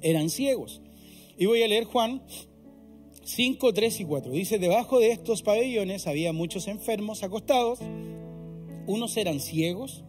eran 0.01 0.30
ciegos. 0.30 0.82
Y 1.38 1.46
voy 1.46 1.62
a 1.62 1.68
leer 1.68 1.84
Juan 1.84 2.24
5, 3.24 3.74
3 3.74 4.00
y 4.00 4.06
4. 4.06 4.32
Dice, 4.32 4.60
debajo 4.60 5.00
de 5.00 5.12
estos 5.12 5.42
pabellones 5.42 6.08
había 6.08 6.32
muchos 6.32 6.68
enfermos 6.68 7.24
acostados 7.24 7.80
unos 8.88 9.18
eran 9.18 9.39
ciegos, 9.39 10.04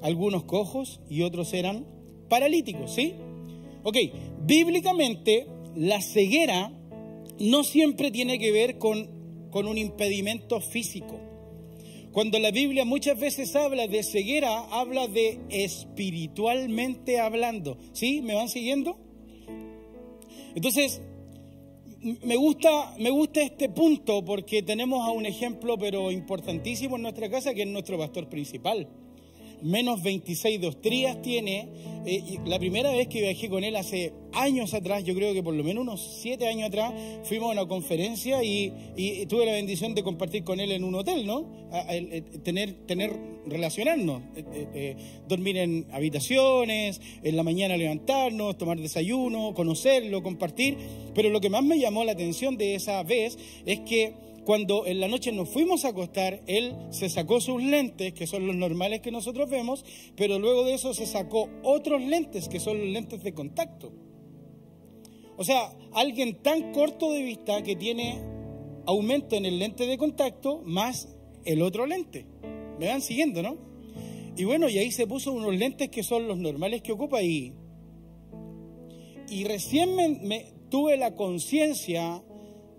algunos 0.00 0.44
cojos 0.44 1.00
y 1.08 1.22
otros 1.22 1.52
eran 1.54 1.86
paralíticos, 2.28 2.94
¿sí? 2.94 3.14
Ok, 3.82 3.96
bíblicamente 4.44 5.46
la 5.74 6.00
ceguera 6.00 6.72
no 7.38 7.64
siempre 7.64 8.10
tiene 8.10 8.38
que 8.38 8.50
ver 8.50 8.78
con, 8.78 9.08
con 9.50 9.66
un 9.66 9.78
impedimento 9.78 10.60
físico. 10.60 11.20
Cuando 12.12 12.38
la 12.38 12.50
Biblia 12.50 12.84
muchas 12.84 13.18
veces 13.18 13.54
habla 13.54 13.86
de 13.86 14.02
ceguera, 14.02 14.60
habla 14.70 15.06
de 15.06 15.38
espiritualmente 15.50 17.20
hablando. 17.20 17.78
¿Sí? 17.92 18.22
¿Me 18.22 18.34
van 18.34 18.48
siguiendo? 18.48 18.98
Entonces, 20.54 21.00
me 22.00 22.36
gusta, 22.36 22.94
me 22.98 23.10
gusta 23.10 23.40
este 23.40 23.68
punto 23.68 24.24
porque 24.24 24.62
tenemos 24.62 25.06
a 25.06 25.10
un 25.10 25.26
ejemplo, 25.26 25.78
pero 25.78 26.10
importantísimo 26.10 26.96
en 26.96 27.02
nuestra 27.02 27.28
casa, 27.28 27.54
que 27.54 27.62
es 27.62 27.68
nuestro 27.68 27.98
pastor 27.98 28.28
principal 28.28 28.88
menos 29.62 30.02
26 30.02 30.60
de 30.60 30.66
Ostrías 30.66 31.20
tiene. 31.22 31.68
Eh, 32.06 32.38
la 32.46 32.58
primera 32.58 32.90
vez 32.90 33.08
que 33.08 33.20
viajé 33.20 33.48
con 33.48 33.64
él 33.64 33.76
hace 33.76 34.12
años 34.32 34.72
atrás, 34.74 35.04
yo 35.04 35.14
creo 35.14 35.34
que 35.34 35.42
por 35.42 35.54
lo 35.54 35.64
menos 35.64 35.82
unos 35.82 36.18
7 36.22 36.46
años 36.46 36.68
atrás, 36.68 36.92
fuimos 37.24 37.50
a 37.50 37.52
una 37.52 37.68
conferencia 37.68 38.42
y, 38.42 38.72
tuve 39.28 39.46
la 39.46 39.52
bendición 39.52 39.94
de 39.94 40.02
compartir 40.02 40.44
con 40.44 40.60
él 40.60 40.72
en 40.72 40.84
un 40.84 40.94
hotel, 40.94 41.26
¿no? 41.26 41.46
tener, 42.44 42.72
tener, 42.86 43.12
relacionarnos, 43.46 44.22
eh, 44.36 44.44
eh, 44.74 44.96
dormir 45.28 45.58
en 45.58 45.86
habitaciones, 45.92 47.00
en 47.22 47.36
la 47.36 47.42
mañana 47.42 47.76
levantarnos, 47.76 48.56
tomar 48.56 48.78
desayuno, 48.78 49.54
conocerlo, 49.54 50.22
compartir. 50.22 50.76
Pero 51.14 51.30
lo 51.30 51.40
que 51.40 51.50
más 51.50 51.62
me 51.62 51.78
llamó 51.78 52.04
la 52.04 52.12
atención 52.12 52.56
de 52.56 52.74
esa 52.74 53.02
vez 53.02 53.38
es 53.66 53.80
que 53.80 54.27
cuando 54.48 54.86
en 54.86 54.98
la 54.98 55.08
noche 55.08 55.30
nos 55.30 55.50
fuimos 55.50 55.84
a 55.84 55.88
acostar, 55.88 56.40
él 56.46 56.74
se 56.88 57.10
sacó 57.10 57.38
sus 57.38 57.62
lentes, 57.62 58.14
que 58.14 58.26
son 58.26 58.46
los 58.46 58.56
normales 58.56 59.02
que 59.02 59.10
nosotros 59.10 59.50
vemos, 59.50 59.84
pero 60.16 60.38
luego 60.38 60.64
de 60.64 60.72
eso 60.72 60.94
se 60.94 61.04
sacó 61.04 61.50
otros 61.62 62.00
lentes, 62.00 62.48
que 62.48 62.58
son 62.58 62.78
los 62.78 62.86
lentes 62.86 63.22
de 63.22 63.34
contacto. 63.34 63.92
O 65.36 65.44
sea, 65.44 65.70
alguien 65.92 66.36
tan 66.36 66.72
corto 66.72 67.12
de 67.12 67.24
vista 67.24 67.62
que 67.62 67.76
tiene 67.76 68.22
aumento 68.86 69.36
en 69.36 69.44
el 69.44 69.58
lente 69.58 69.86
de 69.86 69.98
contacto 69.98 70.62
más 70.64 71.14
el 71.44 71.60
otro 71.60 71.84
lente. 71.84 72.24
Me 72.78 72.88
van 72.88 73.02
siguiendo, 73.02 73.42
¿no? 73.42 73.58
Y 74.34 74.44
bueno, 74.44 74.70
y 74.70 74.78
ahí 74.78 74.90
se 74.90 75.06
puso 75.06 75.30
unos 75.30 75.54
lentes 75.54 75.90
que 75.90 76.02
son 76.02 76.26
los 76.26 76.38
normales 76.38 76.80
que 76.80 76.92
ocupa 76.92 77.20
y, 77.20 77.52
y 79.28 79.44
recién 79.44 79.94
me 79.94 80.54
tuve 80.70 80.96
la 80.96 81.14
conciencia 81.14 82.24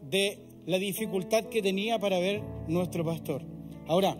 de 0.02 0.49
la 0.70 0.78
dificultad 0.78 1.46
que 1.46 1.64
tenía 1.64 1.98
para 1.98 2.20
ver 2.20 2.44
nuestro 2.68 3.04
pastor. 3.04 3.42
Ahora, 3.88 4.16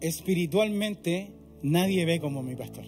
espiritualmente 0.00 1.30
nadie 1.62 2.04
ve 2.04 2.18
como 2.18 2.42
mi 2.42 2.56
pastor. 2.56 2.86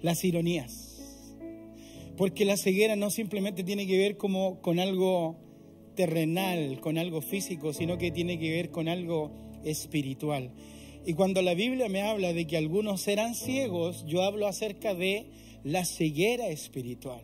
Las 0.00 0.24
ironías. 0.24 1.36
Porque 2.16 2.44
la 2.44 2.56
ceguera 2.56 2.96
no 2.96 3.10
simplemente 3.10 3.62
tiene 3.62 3.86
que 3.86 3.98
ver 3.98 4.16
como 4.16 4.60
con 4.60 4.80
algo 4.80 5.36
terrenal, 5.94 6.80
con 6.80 6.98
algo 6.98 7.20
físico, 7.20 7.72
sino 7.72 7.96
que 7.96 8.10
tiene 8.10 8.40
que 8.40 8.50
ver 8.50 8.72
con 8.72 8.88
algo 8.88 9.30
espiritual. 9.62 10.50
Y 11.06 11.14
cuando 11.14 11.42
la 11.42 11.54
Biblia 11.54 11.88
me 11.88 12.02
habla 12.02 12.32
de 12.32 12.44
que 12.48 12.56
algunos 12.56 13.02
serán 13.02 13.36
ciegos, 13.36 14.04
yo 14.04 14.22
hablo 14.22 14.48
acerca 14.48 14.96
de 14.96 15.30
la 15.64 15.84
ceguera 15.84 16.48
espiritual. 16.48 17.22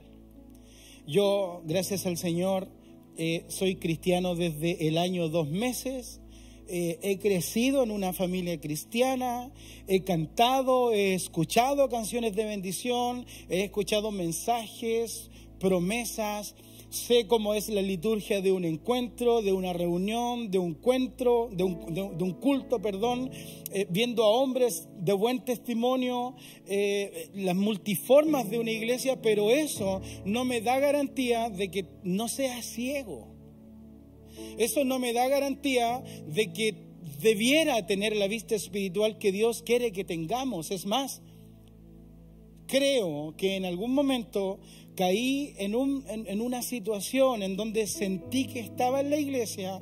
Yo, 1.06 1.62
gracias 1.64 2.06
al 2.06 2.16
Señor, 2.16 2.68
eh, 3.16 3.44
soy 3.48 3.76
cristiano 3.76 4.34
desde 4.34 4.88
el 4.88 4.98
año 4.98 5.28
dos 5.28 5.48
meses. 5.48 6.20
Eh, 6.68 6.98
he 7.02 7.18
crecido 7.18 7.82
en 7.82 7.90
una 7.90 8.12
familia 8.12 8.60
cristiana, 8.60 9.50
he 9.86 10.04
cantado, 10.04 10.92
he 10.92 11.14
escuchado 11.14 11.88
canciones 11.88 12.36
de 12.36 12.44
bendición, 12.44 13.24
he 13.48 13.64
escuchado 13.64 14.10
mensajes, 14.10 15.30
promesas, 15.58 16.54
sé 16.90 17.26
cómo 17.26 17.54
es 17.54 17.68
la 17.68 17.82
liturgia 17.82 18.40
de 18.40 18.52
un 18.52 18.64
encuentro, 18.64 19.42
de 19.42 19.52
una 19.52 19.72
reunión, 19.72 20.50
de 20.50 20.58
un 20.58 20.70
encuentro, 20.70 21.48
de 21.52 21.64
un, 21.64 22.32
culto, 22.40 22.80
perdón, 22.80 23.30
eh, 23.72 23.86
viendo 23.90 24.24
a 24.24 24.28
hombres 24.28 24.88
de 24.98 25.12
buen 25.12 25.44
testimonio, 25.44 26.34
eh, 26.66 27.30
las 27.34 27.56
multiformas 27.56 28.50
de 28.50 28.58
una 28.58 28.70
iglesia, 28.70 29.20
pero 29.20 29.50
eso 29.50 30.00
no 30.24 30.44
me 30.44 30.60
da 30.60 30.78
garantía 30.78 31.50
de 31.50 31.70
que 31.70 31.86
no 32.02 32.28
sea 32.28 32.62
ciego. 32.62 33.28
Eso 34.56 34.84
no 34.84 34.98
me 34.98 35.12
da 35.12 35.28
garantía 35.28 36.02
de 36.26 36.52
que 36.52 36.88
debiera 37.20 37.86
tener 37.86 38.16
la 38.16 38.28
vista 38.28 38.54
espiritual 38.54 39.18
que 39.18 39.32
Dios 39.32 39.62
quiere 39.62 39.92
que 39.92 40.04
tengamos. 40.04 40.70
Es 40.70 40.86
más, 40.86 41.22
creo 42.68 43.34
que 43.36 43.56
en 43.56 43.64
algún 43.64 43.92
momento 43.92 44.60
caí 44.94 45.54
en, 45.58 45.74
un, 45.74 46.04
en, 46.08 46.40
una 46.40 46.62
situación 46.62 47.42
en 47.42 47.56
donde 47.56 47.86
sentí 47.86 48.46
que 48.46 48.60
estaba 48.60 49.00
en 49.00 49.10
la 49.10 49.16
iglesia, 49.16 49.80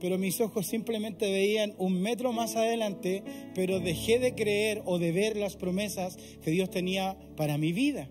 pero 0.00 0.18
mis 0.18 0.40
ojos 0.40 0.66
simplemente 0.66 1.30
veían 1.30 1.74
un 1.78 2.00
metro 2.00 2.32
más 2.32 2.56
adelante, 2.56 3.22
pero 3.54 3.78
dejé 3.78 4.18
de 4.18 4.34
creer 4.34 4.82
o 4.86 4.98
de 4.98 5.12
ver 5.12 5.36
las 5.36 5.56
promesas 5.56 6.16
que 6.42 6.50
Dios 6.50 6.70
tenía 6.70 7.16
para 7.36 7.58
mi 7.58 7.72
vida. 7.72 8.08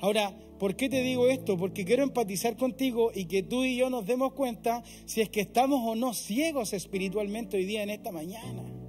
Ahora, 0.00 0.34
¿por 0.58 0.76
qué 0.76 0.88
te 0.88 1.02
digo 1.02 1.28
esto? 1.28 1.56
Porque 1.58 1.84
quiero 1.84 2.02
empatizar 2.02 2.56
contigo 2.56 3.10
y 3.14 3.24
que 3.26 3.42
tú 3.42 3.64
y 3.64 3.76
yo 3.76 3.90
nos 3.90 4.06
demos 4.06 4.32
cuenta 4.32 4.82
si 5.04 5.20
es 5.20 5.28
que 5.28 5.40
estamos 5.40 5.80
o 5.86 5.94
no 5.94 6.14
ciegos 6.14 6.72
espiritualmente 6.72 7.56
hoy 7.56 7.64
día 7.64 7.82
en 7.82 7.90
esta 7.90 8.12
mañana. 8.12 8.79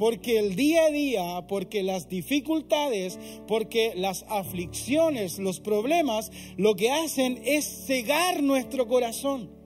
Porque 0.00 0.38
el 0.38 0.56
día 0.56 0.86
a 0.86 0.90
día, 0.90 1.44
porque 1.46 1.82
las 1.82 2.08
dificultades, 2.08 3.18
porque 3.46 3.92
las 3.94 4.24
aflicciones, 4.30 5.38
los 5.38 5.60
problemas, 5.60 6.32
lo 6.56 6.74
que 6.74 6.90
hacen 6.90 7.38
es 7.44 7.84
cegar 7.86 8.42
nuestro 8.42 8.88
corazón 8.88 9.60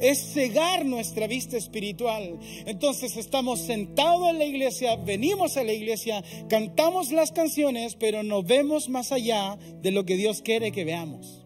es 0.00 0.32
cegar 0.32 0.86
nuestra 0.86 1.26
vista 1.26 1.56
espiritual. 1.56 2.38
Entonces 2.66 3.16
estamos 3.16 3.60
sentados 3.60 4.30
en 4.30 4.38
la 4.38 4.46
iglesia, 4.46 4.96
venimos 4.96 5.56
a 5.58 5.62
la 5.62 5.72
iglesia, 5.72 6.24
cantamos 6.48 7.12
las 7.12 7.30
canciones, 7.30 7.94
pero 7.94 8.22
no 8.22 8.42
vemos 8.42 8.88
más 8.88 9.12
allá 9.12 9.58
de 9.82 9.90
lo 9.90 10.04
que 10.06 10.16
Dios 10.16 10.42
quiere 10.42 10.72
que 10.72 10.84
veamos. 10.84 11.39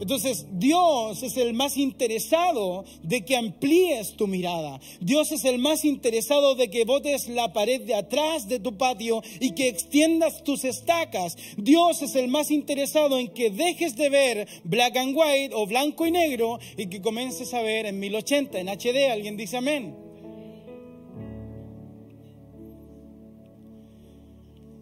Entonces 0.00 0.46
Dios 0.52 1.22
es 1.22 1.36
el 1.36 1.52
más 1.52 1.76
interesado 1.76 2.84
de 3.02 3.22
que 3.24 3.36
amplíes 3.36 4.16
tu 4.16 4.26
mirada. 4.26 4.80
Dios 5.00 5.30
es 5.30 5.44
el 5.44 5.58
más 5.58 5.84
interesado 5.84 6.54
de 6.54 6.70
que 6.70 6.84
botes 6.84 7.28
la 7.28 7.52
pared 7.52 7.82
de 7.82 7.94
atrás 7.94 8.48
de 8.48 8.58
tu 8.58 8.76
patio 8.76 9.22
y 9.40 9.52
que 9.52 9.68
extiendas 9.68 10.42
tus 10.42 10.64
estacas. 10.64 11.36
Dios 11.58 12.00
es 12.00 12.14
el 12.14 12.28
más 12.28 12.50
interesado 12.50 13.18
en 13.18 13.28
que 13.28 13.50
dejes 13.50 13.94
de 13.96 14.08
ver 14.08 14.48
black 14.64 14.96
and 14.96 15.14
white 15.14 15.54
o 15.54 15.66
blanco 15.66 16.06
y 16.06 16.10
negro 16.10 16.58
y 16.78 16.86
que 16.86 17.02
comiences 17.02 17.52
a 17.52 17.60
ver 17.60 17.84
en 17.84 18.00
1080, 18.00 18.58
en 18.58 18.68
HD. 18.68 19.10
¿Alguien 19.12 19.36
dice 19.36 19.58
amén? 19.58 19.94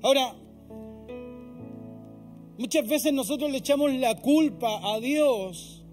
Ahora, 0.00 0.36
Muchas 2.58 2.88
veces 2.88 3.12
nosotros 3.12 3.52
le 3.52 3.58
echamos 3.58 3.92
la 3.94 4.16
culpa 4.16 4.92
a 4.92 4.98
Dios, 4.98 5.84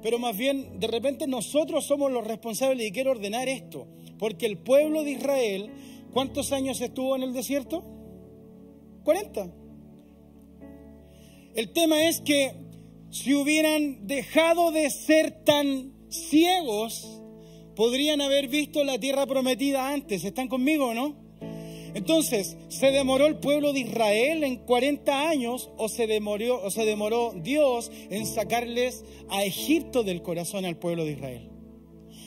pero 0.00 0.20
más 0.20 0.36
bien 0.36 0.78
de 0.78 0.86
repente 0.86 1.26
nosotros 1.26 1.86
somos 1.86 2.12
los 2.12 2.24
responsables 2.24 2.86
y 2.86 2.92
quiero 2.92 3.10
ordenar 3.10 3.48
esto, 3.48 3.88
porque 4.16 4.46
el 4.46 4.58
pueblo 4.58 5.02
de 5.02 5.10
Israel, 5.10 5.72
¿cuántos 6.12 6.52
años 6.52 6.80
estuvo 6.80 7.16
en 7.16 7.24
el 7.24 7.32
desierto? 7.32 7.82
40. 9.02 9.52
El 11.56 11.72
tema 11.72 12.06
es 12.06 12.20
que 12.20 12.54
si 13.10 13.34
hubieran 13.34 14.06
dejado 14.06 14.70
de 14.70 14.90
ser 14.90 15.44
tan 15.44 15.94
ciegos, 16.10 17.20
podrían 17.74 18.20
haber 18.20 18.46
visto 18.46 18.84
la 18.84 19.00
tierra 19.00 19.26
prometida 19.26 19.92
antes. 19.92 20.22
¿Están 20.24 20.46
conmigo 20.46 20.90
o 20.90 20.94
no? 20.94 21.23
Entonces, 21.94 22.56
¿se 22.68 22.90
demoró 22.90 23.26
el 23.26 23.36
pueblo 23.36 23.72
de 23.72 23.80
Israel 23.80 24.42
en 24.42 24.56
40 24.56 25.28
años 25.28 25.70
o 25.76 25.88
se 25.88 26.06
demoró, 26.06 26.62
o 26.62 26.70
se 26.70 26.84
demoró 26.84 27.32
Dios 27.36 27.90
en 28.10 28.26
sacarles 28.26 29.04
a 29.30 29.44
Egipto 29.44 30.02
del 30.02 30.20
corazón 30.20 30.64
al 30.64 30.76
pueblo 30.76 31.04
de 31.04 31.12
Israel? 31.12 31.53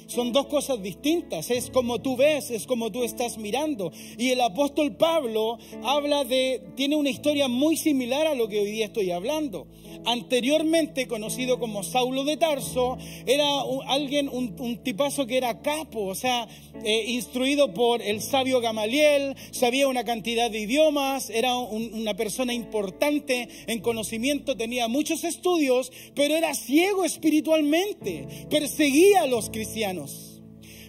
Son 0.07 0.31
dos 0.31 0.47
cosas 0.47 0.81
distintas, 0.81 1.51
es 1.51 1.69
como 1.69 1.99
tú 1.99 2.15
ves, 2.15 2.49
es 2.49 2.65
como 2.65 2.91
tú 2.91 3.03
estás 3.03 3.37
mirando. 3.37 3.91
Y 4.17 4.29
el 4.31 4.41
apóstol 4.41 4.95
Pablo 4.95 5.59
habla 5.83 6.23
de, 6.23 6.63
tiene 6.75 6.95
una 6.95 7.09
historia 7.09 7.47
muy 7.47 7.77
similar 7.77 8.25
a 8.25 8.35
lo 8.35 8.47
que 8.47 8.59
hoy 8.59 8.71
día 8.71 8.85
estoy 8.85 9.11
hablando 9.11 9.67
anteriormente 10.05 11.07
conocido 11.07 11.59
como 11.59 11.83
Saulo 11.83 12.23
de 12.23 12.37
Tarso, 12.37 12.97
era 13.25 13.45
alguien, 13.87 14.29
un, 14.29 14.77
tipazo 14.83 15.27
que 15.27 15.37
era 15.37 15.61
capo, 15.61 16.05
o 16.05 16.15
sea, 16.15 16.47
eh, 16.83 17.05
instruido 17.07 17.73
por 17.73 18.01
el 18.01 18.21
sabio 18.21 18.61
Gamaliel, 18.61 19.35
sabía 19.51 19.87
una 19.87 20.03
cantidad 20.03 20.49
de 20.49 20.59
idiomas, 20.59 21.29
era 21.29 21.55
una 21.57 22.15
persona 22.15 22.53
importante 22.53 23.49
en 23.67 23.79
conocimiento, 23.79 24.55
tenía 24.55 24.87
muchos 24.87 25.23
estudios, 25.23 25.91
pero 26.15 26.35
era 26.35 26.53
ciego 26.53 27.03
espiritualmente, 27.03 28.27
perseguía 28.49 29.23
a 29.23 29.27
los 29.27 29.49
cristianos. 29.49 29.96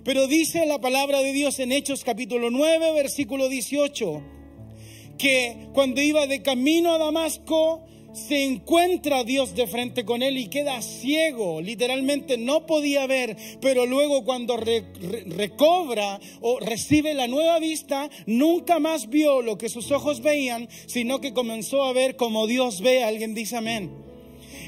Pero 0.04 0.26
dice 0.26 0.66
la 0.66 0.80
palabra 0.80 1.20
de 1.20 1.32
Dios 1.32 1.58
en 1.58 1.72
Hechos 1.72 2.04
capítulo 2.04 2.50
9, 2.50 2.92
versículo 2.92 3.48
18, 3.48 4.22
que 5.18 5.68
cuando 5.72 6.00
iba 6.00 6.26
de 6.26 6.42
camino 6.42 6.92
a 6.92 6.98
Damasco, 6.98 7.84
se 8.12 8.44
encuentra 8.44 9.24
Dios 9.24 9.54
de 9.54 9.66
frente 9.66 10.04
con 10.04 10.22
él 10.22 10.38
y 10.38 10.48
queda 10.48 10.80
ciego, 10.82 11.60
literalmente 11.60 12.36
no 12.36 12.66
podía 12.66 13.06
ver, 13.06 13.36
pero 13.60 13.86
luego 13.86 14.24
cuando 14.24 14.56
recobra 14.56 16.18
o 16.40 16.58
recibe 16.58 17.14
la 17.14 17.28
nueva 17.28 17.58
vista, 17.58 18.08
nunca 18.26 18.78
más 18.80 19.08
vio 19.08 19.42
lo 19.42 19.58
que 19.58 19.68
sus 19.68 19.90
ojos 19.90 20.20
veían, 20.20 20.68
sino 20.86 21.20
que 21.20 21.32
comenzó 21.32 21.84
a 21.84 21.92
ver 21.92 22.16
como 22.16 22.46
Dios 22.46 22.80
ve, 22.80 23.04
alguien 23.04 23.34
dice 23.34 23.56
amén. 23.56 24.07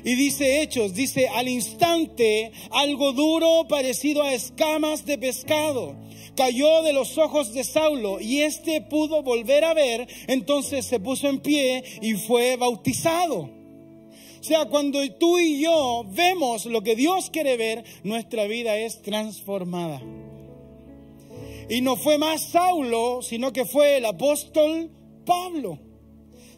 Y 0.05 0.15
dice 0.15 0.63
Hechos, 0.63 0.95
dice 0.95 1.29
al 1.29 1.49
instante 1.49 2.53
algo 2.71 3.13
duro 3.13 3.67
parecido 3.69 4.23
a 4.23 4.35
escamas 4.35 5.05
de 5.05 5.19
pescado 5.19 5.97
cayó 6.37 6.83
de 6.83 6.95
los 6.95 7.19
ojos 7.19 7.53
de 7.53 7.65
Saulo 7.65 8.19
y 8.19 8.41
éste 8.41 8.81
pudo 8.81 9.23
volver 9.23 9.63
a 9.63 9.75
ver, 9.75 10.09
entonces 10.27 10.87
se 10.87 10.99
puso 10.99 11.29
en 11.29 11.41
pie 11.41 11.85
y 12.01 12.15
fue 12.15 12.57
bautizado. 12.57 13.51
O 14.41 14.43
sea, 14.43 14.65
cuando 14.65 15.01
tú 15.19 15.39
y 15.39 15.61
yo 15.61 16.03
vemos 16.09 16.65
lo 16.65 16.83
que 16.83 16.97
Dios 16.97 17.29
quiere 17.29 17.59
ver, 17.59 17.85
nuestra 18.05 18.47
vida 18.47 18.79
es 18.79 19.03
transformada. 19.03 20.01
Y 21.69 21.83
no 21.83 21.97
fue 21.97 22.17
más 22.17 22.49
Saulo, 22.49 23.21
sino 23.21 23.53
que 23.53 23.67
fue 23.67 23.99
el 23.99 24.07
apóstol 24.07 24.91
Pablo. 25.27 25.79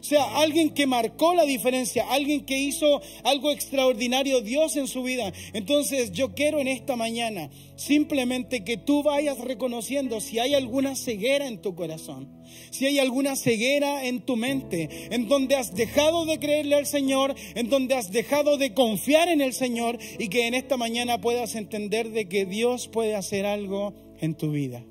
O 0.03 0.05
sea, 0.05 0.41
alguien 0.41 0.71
que 0.71 0.85
marcó 0.85 1.33
la 1.33 1.45
diferencia, 1.45 2.05
alguien 2.09 2.43
que 2.43 2.59
hizo 2.59 3.01
algo 3.23 3.51
extraordinario 3.51 4.41
Dios 4.41 4.75
en 4.75 4.89
su 4.89 5.01
vida. 5.01 5.31
Entonces 5.53 6.11
yo 6.11 6.35
quiero 6.35 6.59
en 6.59 6.67
esta 6.67 6.97
mañana 6.97 7.49
simplemente 7.77 8.65
que 8.65 8.75
tú 8.75 9.01
vayas 9.01 9.37
reconociendo 9.39 10.19
si 10.19 10.39
hay 10.39 10.55
alguna 10.55 10.97
ceguera 10.97 11.47
en 11.47 11.61
tu 11.61 11.73
corazón, 11.75 12.27
si 12.69 12.85
hay 12.85 12.99
alguna 12.99 13.37
ceguera 13.37 14.05
en 14.05 14.19
tu 14.19 14.35
mente, 14.35 14.89
en 15.15 15.29
donde 15.29 15.55
has 15.55 15.73
dejado 15.73 16.25
de 16.25 16.37
creerle 16.37 16.75
al 16.75 16.85
Señor, 16.85 17.33
en 17.55 17.69
donde 17.69 17.95
has 17.95 18.11
dejado 18.11 18.57
de 18.57 18.73
confiar 18.73 19.29
en 19.29 19.39
el 19.39 19.53
Señor 19.53 19.97
y 20.19 20.27
que 20.27 20.47
en 20.47 20.53
esta 20.53 20.75
mañana 20.75 21.21
puedas 21.21 21.55
entender 21.55 22.09
de 22.09 22.27
que 22.27 22.45
Dios 22.45 22.89
puede 22.89 23.15
hacer 23.15 23.45
algo 23.45 23.93
en 24.19 24.35
tu 24.35 24.51
vida. 24.51 24.83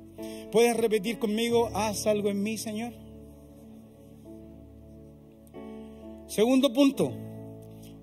¿Puedes 0.50 0.74
repetir 0.74 1.18
conmigo, 1.18 1.70
haz 1.74 2.06
algo 2.06 2.30
en 2.30 2.42
mí, 2.42 2.56
Señor? 2.56 3.11
Segundo 6.32 6.72
punto, 6.72 7.12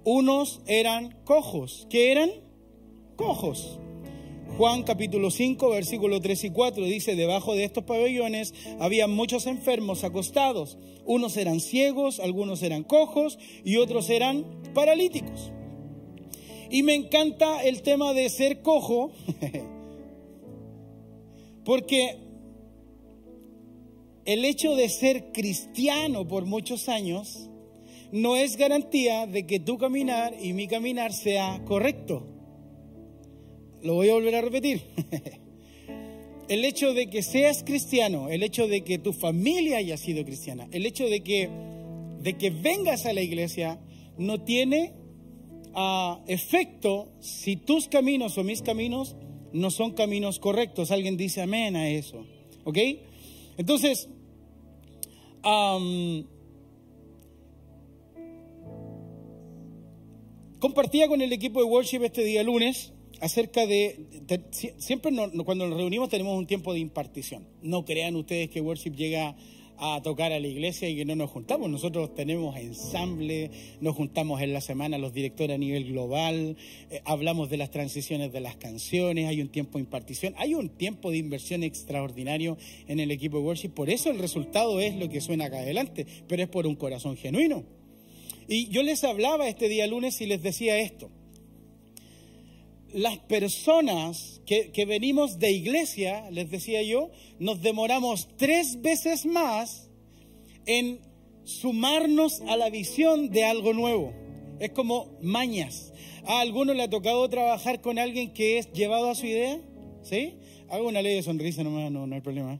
unos 0.03 0.61
eran 0.67 1.17
cojos. 1.23 1.87
¿Qué 1.89 2.11
eran? 2.11 2.29
Cojos. 3.15 3.79
Juan 4.55 4.83
capítulo 4.83 5.31
5, 5.31 5.67
versículo 5.71 6.21
3 6.21 6.43
y 6.43 6.49
4 6.51 6.85
dice, 6.85 7.15
debajo 7.15 7.55
de 7.55 7.63
estos 7.63 7.85
pabellones 7.85 8.53
había 8.79 9.07
muchos 9.07 9.47
enfermos 9.47 10.03
acostados. 10.03 10.77
Unos 11.05 11.37
eran 11.37 11.59
ciegos, 11.59 12.19
algunos 12.19 12.61
eran 12.61 12.83
cojos 12.83 13.39
y 13.65 13.77
otros 13.77 14.11
eran 14.11 14.45
paralíticos. 14.75 15.51
Y 16.69 16.83
me 16.83 16.93
encanta 16.93 17.63
el 17.63 17.81
tema 17.81 18.13
de 18.13 18.29
ser 18.29 18.61
cojo, 18.61 19.09
porque 21.65 22.19
el 24.25 24.45
hecho 24.45 24.75
de 24.75 24.87
ser 24.87 25.31
cristiano 25.31 26.27
por 26.27 26.45
muchos 26.45 26.89
años 26.89 27.48
no 28.11 28.35
es 28.35 28.57
garantía 28.57 29.27
de 29.27 29.45
que 29.45 29.59
tu 29.59 29.77
caminar 29.77 30.35
y 30.41 30.53
mi 30.53 30.67
caminar 30.67 31.13
sea 31.13 31.61
correcto. 31.65 32.25
Lo 33.83 33.95
voy 33.95 34.09
a 34.09 34.13
volver 34.13 34.35
a 34.35 34.41
repetir. 34.41 34.81
el 36.49 36.65
hecho 36.65 36.93
de 36.93 37.09
que 37.09 37.21
seas 37.21 37.63
cristiano, 37.63 38.29
el 38.29 38.43
hecho 38.43 38.67
de 38.67 38.83
que 38.83 38.97
tu 38.97 39.13
familia 39.13 39.77
haya 39.77 39.97
sido 39.97 40.25
cristiana, 40.25 40.67
el 40.71 40.85
hecho 40.85 41.05
de 41.05 41.21
que, 41.21 41.49
de 42.21 42.37
que 42.37 42.49
vengas 42.49 43.05
a 43.05 43.13
la 43.13 43.21
iglesia, 43.21 43.79
no 44.17 44.41
tiene 44.41 44.93
uh, 45.75 46.17
efecto 46.27 47.11
si 47.19 47.55
tus 47.55 47.87
caminos 47.87 48.37
o 48.37 48.43
mis 48.43 48.61
caminos 48.61 49.15
no 49.53 49.71
son 49.71 49.91
caminos 49.91 50.39
correctos. 50.39 50.91
Alguien 50.91 51.17
dice 51.17 51.41
amén 51.41 51.75
a 51.75 51.89
eso. 51.89 52.25
¿Ok? 52.63 52.77
Entonces, 53.57 54.09
compartía 60.59 61.07
con 61.07 61.21
el 61.21 61.33
equipo 61.33 61.59
de 61.59 61.65
worship 61.65 62.03
este 62.03 62.23
día 62.23 62.43
lunes 62.43 62.93
acerca 63.21 63.65
de, 63.65 64.05
siempre 64.77 65.11
cuando 65.43 65.67
nos 65.67 65.77
reunimos 65.77 66.09
tenemos 66.09 66.37
un 66.37 66.47
tiempo 66.47 66.73
de 66.73 66.79
impartición. 66.79 67.47
No 67.61 67.85
crean 67.85 68.15
ustedes 68.15 68.49
que 68.49 68.61
worship 68.61 68.91
llega 68.91 69.35
a 69.81 70.01
tocar 70.01 70.33
a 70.33 70.39
la 70.39 70.47
iglesia 70.47 70.89
y 70.89 70.95
que 70.97 71.05
no 71.05 71.15
nos 71.15 71.29
juntamos. 71.29 71.69
Nosotros 71.69 72.13
tenemos 72.13 72.57
ensamble, 72.57 73.49
nos 73.79 73.95
juntamos 73.95 74.41
en 74.41 74.51
la 74.51 74.59
semana 74.59 74.97
los 74.97 75.13
directores 75.13 75.55
a 75.55 75.57
nivel 75.57 75.85
global, 75.85 76.57
eh, 76.91 77.01
hablamos 77.05 77.49
de 77.49 77.57
las 77.57 77.71
transiciones 77.71 78.33
de 78.33 78.41
las 78.41 78.57
canciones, 78.57 79.27
hay 79.27 79.41
un 79.41 79.47
tiempo 79.47 79.77
de 79.77 79.85
impartición, 79.85 80.33
hay 80.37 80.53
un 80.53 80.69
tiempo 80.69 81.11
de 81.11 81.17
inversión 81.17 81.63
extraordinario 81.63 82.57
en 82.87 82.99
el 82.99 83.11
equipo 83.11 83.37
de 83.37 83.43
worship. 83.43 83.69
Por 83.69 83.89
eso 83.89 84.09
el 84.09 84.19
resultado 84.19 84.81
es 84.81 84.95
lo 84.95 85.09
que 85.09 85.21
suena 85.21 85.45
acá 85.45 85.59
adelante, 85.59 86.05
pero 86.27 86.43
es 86.43 86.49
por 86.49 86.67
un 86.67 86.75
corazón 86.75 87.15
genuino. 87.15 87.78
Y 88.49 88.67
yo 88.67 88.83
les 88.83 89.05
hablaba 89.05 89.47
este 89.47 89.69
día 89.69 89.87
lunes 89.87 90.19
y 90.19 90.25
les 90.25 90.41
decía 90.43 90.77
esto 90.79 91.09
las 92.93 93.17
personas 93.19 94.41
que, 94.45 94.85
venimos 94.85 95.39
de 95.39 95.51
iglesia, 95.51 96.29
les 96.31 96.49
decía 96.49 96.81
yo, 96.81 97.11
nos 97.39 97.61
demoramos 97.61 98.27
tres 98.37 98.81
veces 98.81 99.25
más 99.25 99.89
en 100.65 100.99
sumarnos 101.43 102.41
a 102.41 102.57
la 102.57 102.69
visión 102.69 103.29
de 103.29 103.45
algo 103.45 103.73
nuevo. 103.73 104.13
Es 104.59 104.71
como 104.71 105.17
mañas. 105.21 105.93
¿A 106.25 106.41
alguno 106.41 106.73
le 106.73 106.83
ha 106.83 106.89
tocado 106.89 107.27
trabajar 107.29 107.81
con 107.81 107.97
alguien 107.97 108.33
que 108.33 108.57
es 108.57 108.71
llevado 108.71 109.09
a 109.09 109.15
su 109.15 109.25
idea? 109.25 109.59
¿Sí? 110.03 110.35
Hago 110.69 110.87
una 110.87 111.01
ley 111.01 111.15
de 111.15 111.23
sonrisa 111.23 111.63
nomás, 111.63 111.91
no, 111.91 112.05
no 112.05 112.15
hay 112.15 112.21
problema. 112.21 112.59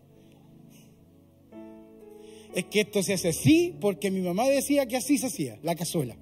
Es 2.54 2.66
que 2.66 2.82
esto 2.82 3.04
se 3.04 3.14
hace 3.14 3.30
así 3.30 3.76
porque 3.80 4.12
mi 4.12 4.22
mamá 4.22 4.48
decía 4.48 4.88
que 4.88 4.98
así 4.98 5.18
se 5.18 5.28
hacía, 5.28 5.60
la 5.64 5.76
cazuela. 5.76 6.18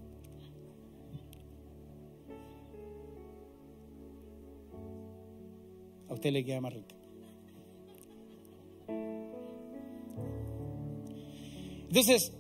a 6.10 6.14
usted 6.14 6.32
le 6.32 6.44
queda 6.44 6.62
más 6.62 6.74
rico. 6.74 6.88
Entonces, 11.88 12.32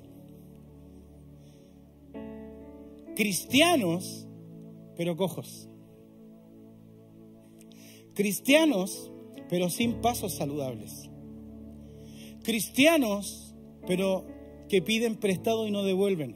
cristianos, 3.15 4.27
pero 4.95 5.15
cojos. 5.15 5.69
Cristianos, 8.13 9.11
pero 9.49 9.69
sin 9.69 10.01
pasos 10.01 10.33
saludables. 10.33 11.09
Cristianos, 12.43 13.46
pero 13.87 14.25
que 14.69 14.81
piden 14.81 15.15
prestado 15.15 15.65
y 15.65 15.71
no 15.71 15.83
devuelven. 15.83 16.35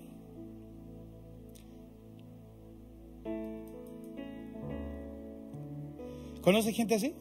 ¿Conoce 6.41 6.73
gente 6.73 6.95
así? 6.95 7.13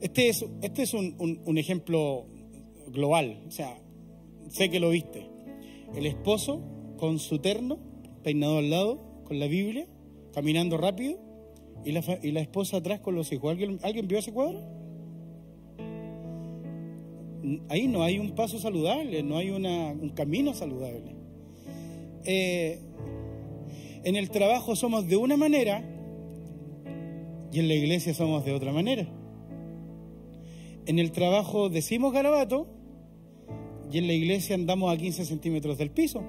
Este 0.00 0.28
es, 0.28 0.44
este 0.62 0.82
es 0.82 0.94
un, 0.94 1.58
ejemplo 1.58 2.24
global, 2.88 3.42
o 3.46 3.50
sea, 3.50 3.78
sé 4.48 4.70
que 4.70 4.80
lo 4.80 4.90
viste. 4.90 5.28
El 5.94 6.06
esposo 6.06 6.60
con 6.96 7.18
su 7.18 7.38
terno, 7.38 7.78
peinado 8.22 8.58
al 8.58 8.70
lado, 8.70 8.98
con 9.24 9.38
la 9.38 9.46
Biblia, 9.46 9.86
caminando 10.32 10.78
rápido, 10.78 11.18
y 11.84 11.92
la, 11.92 12.02
y 12.22 12.30
la 12.30 12.40
esposa 12.40 12.78
atrás 12.78 13.00
con 13.00 13.14
los 13.14 13.30
hijos. 13.32 13.50
¿Alguien, 13.50 13.78
¿Alguien 13.82 14.08
vio 14.08 14.18
ese 14.18 14.32
cuadro? 14.32 14.81
Ahí 17.68 17.88
no 17.88 18.02
hay 18.02 18.18
un 18.18 18.34
paso 18.34 18.58
saludable, 18.58 19.22
no 19.22 19.36
hay 19.36 19.50
un 19.50 20.10
camino 20.10 20.54
saludable. 20.54 21.16
Eh, 22.24 22.78
en 24.04 24.16
el 24.16 24.30
trabajo 24.30 24.76
somos 24.76 25.08
de 25.08 25.16
una 25.16 25.36
manera 25.36 25.84
y 27.52 27.58
en 27.58 27.68
la 27.68 27.74
iglesia 27.74 28.14
somos 28.14 28.44
de 28.44 28.52
otra 28.52 28.72
manera. 28.72 29.06
En 30.86 30.98
el 30.98 31.12
trabajo 31.12 31.68
decimos 31.68 32.12
garabato 32.12 32.66
y 33.92 33.98
en 33.98 34.06
la 34.06 34.12
iglesia 34.12 34.54
andamos 34.54 34.92
a 34.92 34.96
15 34.96 35.24
centímetros 35.24 35.78
del 35.78 35.90
piso. 35.90 36.22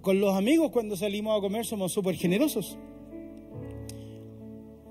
Con 0.00 0.20
los 0.20 0.34
amigos 0.34 0.70
cuando 0.70 0.96
salimos 0.96 1.36
a 1.38 1.40
comer 1.40 1.64
somos 1.64 1.92
súper 1.92 2.16
generosos. 2.16 2.78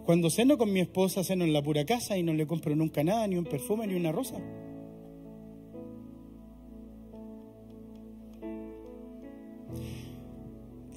Cuando 0.06 0.30
ceno 0.30 0.58
con 0.58 0.72
mi 0.72 0.82
esposa, 0.82 1.24
ceno 1.24 1.46
en 1.46 1.54
la 1.54 1.64
pura 1.64 1.86
casa 1.86 2.18
y 2.18 2.24
no 2.24 2.34
le 2.34 2.46
compro 2.46 2.76
nunca 2.76 3.04
nada, 3.04 3.26
ni 3.26 3.38
un 3.38 3.46
perfume, 3.46 3.88
ni 3.88 3.96
una 3.96 4.12
rosa. 4.12 4.38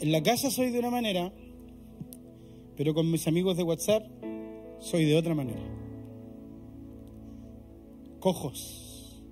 En 0.00 0.12
la 0.12 0.22
casa 0.22 0.50
soy 0.50 0.70
de 0.70 0.78
una 0.78 0.90
manera, 0.90 1.32
pero 2.76 2.94
con 2.94 3.10
mis 3.10 3.26
amigos 3.28 3.56
de 3.56 3.62
WhatsApp 3.62 4.04
soy 4.80 5.04
de 5.04 5.16
otra 5.16 5.34
manera. 5.34 5.62
Cojos, 8.18 9.22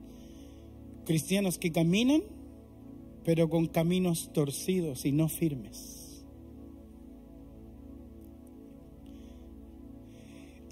cristianos 1.05 1.59
que 1.59 1.73
caminan, 1.73 2.23
pero 3.25 3.49
con 3.51 3.67
caminos 3.67 4.33
torcidos 4.33 5.05
y 5.05 5.13
no 5.13 5.29
firmes. 5.29 6.04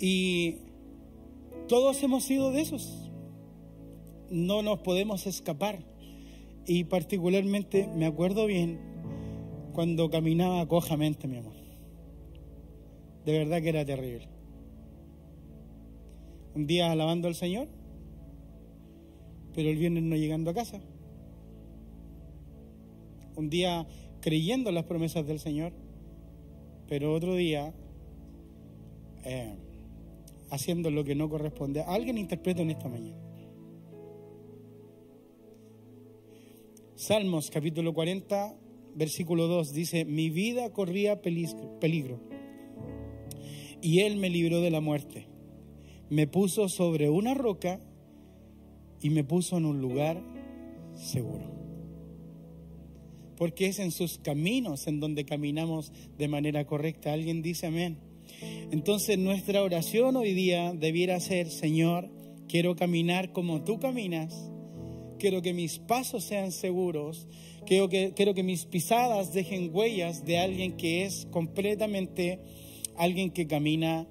Y 0.05 0.57
todos 1.69 2.03
hemos 2.03 2.25
sido 2.25 2.51
de 2.51 2.61
esos. 2.61 3.09
No 4.31 4.61
nos 4.63 4.81
podemos 4.81 5.29
escapar. 5.29 5.79
Y 6.67 6.83
particularmente 6.85 7.89
me 7.95 8.07
acuerdo 8.07 8.47
bien 8.47 8.81
cuando 9.73 10.11
caminaba 10.11 10.67
cojamente, 10.67 11.29
mi 11.29 11.37
amor. 11.37 11.55
De 13.25 13.39
verdad 13.39 13.63
que 13.63 13.69
era 13.69 13.85
terrible. 13.85 14.27
Un 16.57 16.67
día 16.67 16.91
alabando 16.91 17.29
al 17.29 17.37
Señor, 17.37 17.69
pero 19.55 19.71
el 19.71 19.77
viernes 19.77 20.03
no 20.03 20.17
llegando 20.17 20.51
a 20.51 20.55
casa. 20.55 20.81
Un 23.37 23.51
día 23.51 23.87
creyendo 24.21 24.73
las 24.73 24.85
promesas 24.85 25.29
del 25.29 25.39
Señor, 25.39 25.73
pero 26.89 27.15
otro 27.15 27.37
día 27.37 27.73
eh, 29.25 29.62
haciendo 30.53 30.91
lo 30.91 31.03
que 31.03 31.15
no 31.15 31.31
corresponde. 31.31 31.81
Alguien 31.81 32.19
interpreta 32.19 32.61
en 32.61 32.71
esta 32.71 32.89
mañana. 32.89 33.19
Salmos 36.95 37.51
capítulo 37.51 37.95
40, 37.95 38.55
versículo 38.95 39.49
2 39.49 39.73
dice, 39.73 40.05
mi 40.05 40.29
vida 40.29 40.71
corría 40.71 41.23
peligro 41.23 42.21
y 43.81 44.01
Él 44.01 44.19
me 44.19 44.29
libró 44.29 44.61
de 44.61 44.71
la 44.71 44.83
muerte. 44.83 45.27
Me 46.11 46.27
puso 46.27 46.69
sobre 46.69 47.09
una 47.09 47.33
roca 47.33 47.81
y 49.01 49.09
me 49.09 49.25
puso 49.25 49.57
en 49.57 49.65
un 49.65 49.81
lugar 49.81 50.23
seguro. 50.95 51.51
Porque 53.39 53.67
es 53.67 53.79
en 53.79 53.91
sus 53.91 54.19
caminos 54.19 54.87
en 54.87 55.01
donde 55.01 55.25
caminamos 55.25 55.93
de 56.19 56.29
manera 56.29 56.67
correcta. 56.67 57.15
Alguien 57.15 57.41
dice 57.41 57.67
amén. 57.67 58.12
Entonces 58.71 59.19
nuestra 59.19 59.63
oración 59.63 60.17
hoy 60.17 60.33
día 60.33 60.73
debiera 60.75 61.21
ser, 61.21 61.51
Señor, 61.51 62.11
quiero 62.49 62.77
caminar 62.77 63.33
como 63.33 63.63
tú 63.63 63.79
caminas 63.79 64.53
quiero 65.23 65.41
que 65.41 65.55
mis 65.55 65.79
pasos 65.79 66.25
sean 66.25 66.51
seguros, 66.51 67.29
quiero 67.65 67.89
que, 67.89 68.13
quiero 68.13 68.35
que 68.35 68.43
mis 68.43 68.67
pisadas 68.67 69.33
dejen 69.33 69.71
huellas 69.73 70.25
de 70.25 70.41
alguien 70.41 70.77
que 70.77 71.05
es 71.05 71.29
completamente 71.31 72.41
alguien 72.97 73.31
que 73.31 73.47
camina 73.47 74.09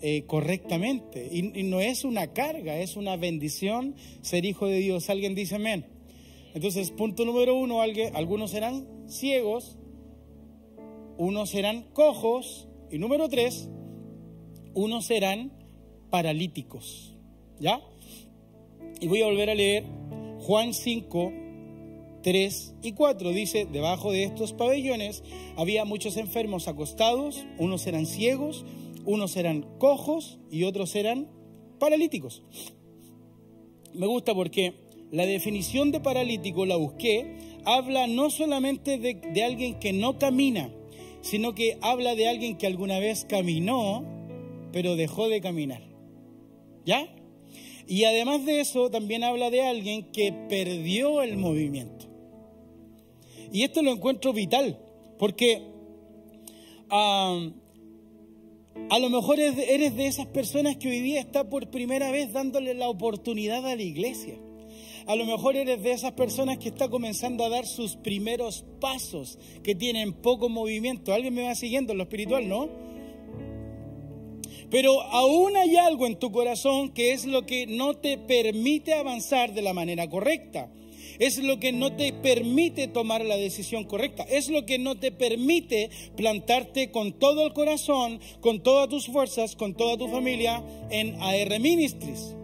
eh, 0.00 0.22
correctamente. 0.24 1.28
Y, 1.32 1.64
no 1.64 1.80
es 1.80 2.04
una 2.04 2.28
carga, 2.28 2.78
es 2.78 2.94
una 2.94 3.16
bendición 3.16 3.96
ser 4.20 4.44
hijo 4.44 4.68
de 4.68 4.78
Dios. 4.78 5.10
Alguien 5.10 5.34
dice 5.34 5.56
amén. 5.56 5.84
Entonces, 6.54 6.92
punto 6.92 7.24
número 7.24 7.56
uno, 7.56 7.82
algunos 7.82 8.52
serán 8.52 8.86
ciegos, 9.08 9.76
unos 11.18 11.50
serán 11.50 11.82
cojos, 11.92 12.68
y 12.92 12.98
número 12.98 13.28
tres, 13.30 13.70
unos 14.74 15.06
serán 15.06 15.50
paralíticos. 16.10 17.16
¿Ya? 17.58 17.80
Y 19.00 19.08
voy 19.08 19.22
a 19.22 19.26
volver 19.26 19.48
a 19.48 19.54
leer 19.54 19.84
Juan 20.40 20.74
5, 20.74 21.32
3 22.22 22.74
y 22.82 22.92
4. 22.92 23.30
Dice, 23.30 23.64
debajo 23.64 24.12
de 24.12 24.24
estos 24.24 24.52
pabellones 24.52 25.24
había 25.56 25.86
muchos 25.86 26.18
enfermos 26.18 26.68
acostados, 26.68 27.46
unos 27.58 27.86
eran 27.86 28.04
ciegos, 28.04 28.66
unos 29.06 29.36
eran 29.36 29.62
cojos 29.78 30.38
y 30.50 30.64
otros 30.64 30.94
eran 30.94 31.28
paralíticos. 31.78 32.42
Me 33.94 34.06
gusta 34.06 34.34
porque 34.34 34.74
la 35.10 35.24
definición 35.24 35.92
de 35.92 36.00
paralítico 36.00 36.66
la 36.66 36.76
busqué, 36.76 37.38
habla 37.64 38.06
no 38.06 38.28
solamente 38.28 38.98
de, 38.98 39.14
de 39.14 39.44
alguien 39.44 39.78
que 39.78 39.92
no 39.94 40.18
camina, 40.18 40.70
sino 41.22 41.54
que 41.54 41.78
habla 41.80 42.14
de 42.14 42.28
alguien 42.28 42.58
que 42.58 42.66
alguna 42.66 42.98
vez 42.98 43.24
caminó, 43.24 44.04
pero 44.72 44.96
dejó 44.96 45.28
de 45.28 45.40
caminar. 45.40 45.82
¿Ya? 46.84 47.08
Y 47.86 48.04
además 48.04 48.44
de 48.44 48.60
eso, 48.60 48.90
también 48.90 49.24
habla 49.24 49.50
de 49.50 49.62
alguien 49.62 50.10
que 50.12 50.32
perdió 50.48 51.22
el 51.22 51.36
movimiento. 51.36 52.06
Y 53.52 53.64
esto 53.64 53.82
lo 53.82 53.92
encuentro 53.92 54.32
vital, 54.32 54.78
porque 55.18 55.62
a 56.90 57.38
lo 58.98 59.10
mejor 59.10 59.40
eres 59.40 59.96
de 59.96 60.06
esas 60.06 60.26
personas 60.26 60.76
que 60.76 60.88
hoy 60.88 61.00
día 61.00 61.20
está 61.20 61.48
por 61.48 61.70
primera 61.70 62.10
vez 62.10 62.32
dándole 62.32 62.74
la 62.74 62.88
oportunidad 62.88 63.66
a 63.66 63.76
la 63.76 63.82
iglesia. 63.82 64.38
A 65.06 65.16
lo 65.16 65.24
mejor 65.24 65.56
eres 65.56 65.82
de 65.82 65.92
esas 65.92 66.12
personas 66.12 66.58
que 66.58 66.68
está 66.68 66.88
comenzando 66.88 67.44
a 67.44 67.48
dar 67.48 67.66
sus 67.66 67.96
primeros 67.96 68.64
pasos, 68.80 69.38
que 69.62 69.74
tienen 69.74 70.12
poco 70.12 70.48
movimiento. 70.48 71.12
Alguien 71.12 71.34
me 71.34 71.42
va 71.42 71.54
siguiendo 71.54 71.92
en 71.92 71.98
lo 71.98 72.04
espiritual, 72.04 72.48
¿no? 72.48 72.68
Pero 74.70 75.02
aún 75.02 75.56
hay 75.56 75.76
algo 75.76 76.06
en 76.06 76.18
tu 76.18 76.32
corazón 76.32 76.92
que 76.92 77.12
es 77.12 77.26
lo 77.26 77.44
que 77.44 77.66
no 77.66 77.94
te 77.94 78.16
permite 78.16 78.94
avanzar 78.94 79.52
de 79.52 79.60
la 79.60 79.74
manera 79.74 80.08
correcta. 80.08 80.70
Es 81.18 81.38
lo 81.38 81.60
que 81.60 81.72
no 81.72 81.94
te 81.94 82.12
permite 82.12 82.88
tomar 82.88 83.24
la 83.24 83.36
decisión 83.36 83.84
correcta. 83.84 84.22
Es 84.22 84.48
lo 84.48 84.64
que 84.64 84.78
no 84.78 84.98
te 84.98 85.12
permite 85.12 85.90
plantarte 86.16 86.90
con 86.90 87.12
todo 87.12 87.44
el 87.46 87.52
corazón, 87.52 88.18
con 88.40 88.62
todas 88.62 88.88
tus 88.88 89.06
fuerzas, 89.06 89.56
con 89.56 89.74
toda 89.74 89.98
tu 89.98 90.08
familia 90.08 90.64
en 90.90 91.20
AR 91.20 91.60
Ministries. 91.60 92.34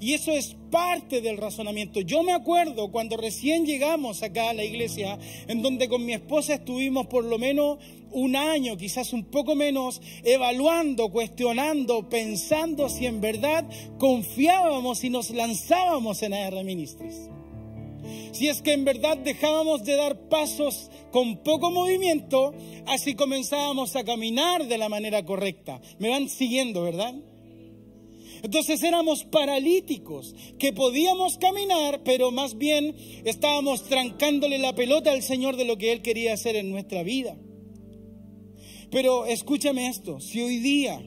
Y 0.00 0.14
eso 0.14 0.32
es 0.32 0.56
parte 0.70 1.20
del 1.20 1.36
razonamiento. 1.36 2.00
Yo 2.00 2.22
me 2.22 2.32
acuerdo 2.32 2.90
cuando 2.90 3.18
recién 3.18 3.66
llegamos 3.66 4.22
acá 4.22 4.50
a 4.50 4.54
la 4.54 4.64
iglesia, 4.64 5.18
en 5.46 5.60
donde 5.60 5.88
con 5.88 6.04
mi 6.06 6.14
esposa 6.14 6.54
estuvimos 6.54 7.06
por 7.06 7.24
lo 7.24 7.38
menos 7.38 7.78
un 8.12 8.34
año, 8.34 8.76
quizás 8.76 9.12
un 9.12 9.24
poco 9.24 9.54
menos, 9.54 10.00
evaluando, 10.24 11.10
cuestionando, 11.10 12.08
pensando 12.08 12.88
si 12.88 13.06
en 13.06 13.20
verdad 13.20 13.68
confiábamos 13.98 15.04
y 15.04 15.10
nos 15.10 15.30
lanzábamos 15.30 16.22
en 16.22 16.32
AR 16.32 16.64
Ministries. 16.64 17.28
Si 18.32 18.48
es 18.48 18.62
que 18.62 18.72
en 18.72 18.84
verdad 18.84 19.18
dejábamos 19.18 19.84
de 19.84 19.96
dar 19.96 20.28
pasos 20.28 20.90
con 21.10 21.38
poco 21.38 21.70
movimiento, 21.70 22.54
así 22.86 23.14
comenzábamos 23.14 23.96
a 23.96 24.04
caminar 24.04 24.66
de 24.66 24.78
la 24.78 24.88
manera 24.88 25.24
correcta. 25.24 25.80
Me 25.98 26.08
van 26.08 26.28
siguiendo, 26.28 26.82
¿verdad? 26.82 27.14
Entonces 28.42 28.82
éramos 28.82 29.24
paralíticos, 29.24 30.34
que 30.58 30.72
podíamos 30.72 31.38
caminar, 31.38 32.02
pero 32.04 32.30
más 32.30 32.56
bien 32.56 32.96
estábamos 33.24 33.84
trancándole 33.84 34.58
la 34.58 34.74
pelota 34.74 35.12
al 35.12 35.22
Señor 35.22 35.56
de 35.56 35.64
lo 35.64 35.76
que 35.76 35.92
Él 35.92 36.02
quería 36.02 36.34
hacer 36.34 36.56
en 36.56 36.70
nuestra 36.70 37.02
vida. 37.02 37.36
Pero 38.90 39.26
escúchame 39.26 39.88
esto, 39.88 40.20
si 40.20 40.40
hoy 40.40 40.58
día 40.58 41.00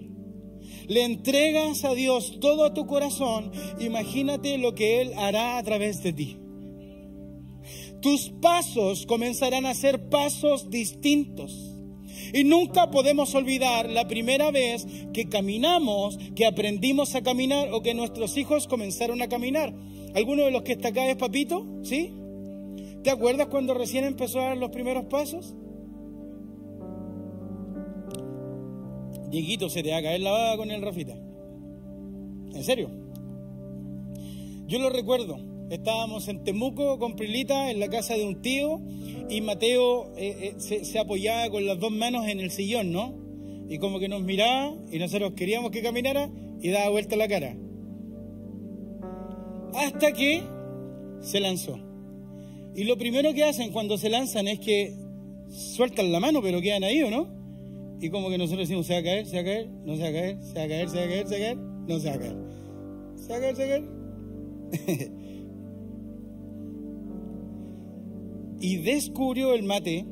le 0.88 1.04
entregas 1.04 1.86
a 1.86 1.94
Dios 1.94 2.40
todo 2.40 2.74
tu 2.74 2.86
corazón, 2.86 3.52
imagínate 3.80 4.58
lo 4.58 4.76
que 4.76 5.02
Él 5.02 5.14
hará 5.16 5.58
a 5.58 5.64
través 5.64 6.04
de 6.04 6.14
ti. 6.14 6.38
Tus 8.02 8.30
pasos 8.42 9.06
comenzarán 9.06 9.66
a 9.66 9.74
ser 9.74 10.10
pasos 10.10 10.70
distintos. 10.70 11.73
Y 12.34 12.44
nunca 12.44 12.90
podemos 12.90 13.36
olvidar 13.36 13.88
la 13.90 14.08
primera 14.08 14.50
vez 14.50 14.88
que 15.14 15.30
caminamos, 15.30 16.18
que 16.36 16.48
aprendimos 16.48 17.14
a 17.14 17.22
caminar 17.22 17.70
o 17.72 17.84
que 17.84 17.94
nuestros 17.94 18.36
hijos 18.38 18.68
comenzaron 18.68 19.22
a 19.22 19.30
caminar. 19.30 19.72
¿Alguno 20.16 20.44
de 20.44 20.52
los 20.52 20.64
que 20.64 20.74
está 20.74 20.90
acá 20.90 21.08
es 21.08 21.16
papito? 21.16 21.66
¿Sí? 21.84 22.12
¿Te 23.04 23.12
acuerdas 23.12 23.48
cuando 23.48 23.76
recién 23.76 24.04
empezó 24.04 24.40
a 24.40 24.46
dar 24.46 24.58
los 24.58 24.72
primeros 24.72 25.06
pasos? 25.06 25.54
Dieguito, 29.30 29.70
se 29.70 29.84
te 29.84 29.92
va 29.92 29.98
a 29.98 30.02
caer 30.02 30.22
la 30.22 30.32
baba 30.32 30.58
con 30.58 30.72
el 30.72 30.82
Rafita. 30.82 31.14
¿En 31.14 32.64
serio? 32.64 32.90
Yo 34.68 34.80
lo 34.80 34.90
recuerdo. 34.90 35.53
Estábamos 35.74 36.28
en 36.28 36.44
Temuco 36.44 37.00
con 37.00 37.16
Prilita 37.16 37.72
en 37.72 37.80
la 37.80 37.88
casa 37.88 38.14
de 38.14 38.28
un 38.28 38.44
tío 38.44 38.80
y 39.28 39.42
Mateo 39.42 40.14
eh, 40.18 40.54
eh, 40.60 40.84
se, 40.86 41.00
apoyaba 41.00 41.50
con 41.50 41.66
las 41.66 41.80
dos 41.80 41.92
manos 41.92 42.28
en 42.28 42.40
el 42.40 42.52
sillón, 42.52 42.92
¿no? 42.92 43.16
Y 43.68 43.80
como 43.80 43.98
que 43.98 44.08
nos 44.08 44.22
miraba 44.22 44.76
y 44.92 45.00
nosotros 45.00 45.34
queríamos 45.36 45.72
que 45.72 45.82
caminara 45.82 46.30
y 46.62 46.70
daba 46.70 46.92
vuelta 46.92 47.16
la 47.16 47.28
cara. 47.28 47.58
Hasta 49.74 50.12
que 50.12 50.44
se 51.22 51.40
lanzó. 51.40 51.80
Y 52.76 52.84
lo 52.84 52.96
primero 52.96 53.34
que 53.34 53.44
hacen 53.44 53.72
cuando 53.72 53.98
se 53.98 54.12
lanzan 54.12 54.48
es 54.48 54.60
que 54.60 54.94
sueltan 55.50 56.12
la 56.12 56.20
mano, 56.20 56.44
pero 56.44 56.62
quedan 56.62 56.84
ahí, 56.84 57.02
¿o 57.02 57.10
no? 57.10 57.98
Y 58.00 58.12
como 58.12 58.30
que 58.30 58.38
nosotros 58.38 58.68
decimos, 58.68 58.86
se 58.86 58.94
va 58.94 59.00
a 59.00 59.04
caer, 59.04 59.26
se 59.26 59.38
va 59.38 59.42
a 59.42 59.46
caer, 59.46 59.70
no 59.70 59.96
se 59.96 60.04
va 60.04 60.10
a 60.10 60.12
caer, 60.12 60.38
se 60.40 60.54
va 60.54 60.64
a 60.66 60.68
caer, 60.68 60.90
se 60.90 60.98
va 60.98 61.04
a 61.04 61.08
caer, 61.08 61.28
se 61.28 61.34
va 61.34 61.38
a 61.38 61.40
caer, 61.40 61.58
no 61.58 62.00
se 62.00 62.10
va 62.10 62.14
a 62.14 62.20
caer. 62.20 62.36
Se 63.16 63.28
va 63.28 63.38
a 63.38 63.40
caer, 63.40 63.56
se 63.56 63.68
va 63.68 63.76
a 63.76 63.80
caer. 63.80 65.12
y 68.64 68.78
descubrió 68.78 69.54
el 69.54 69.64
mate, 69.64 70.06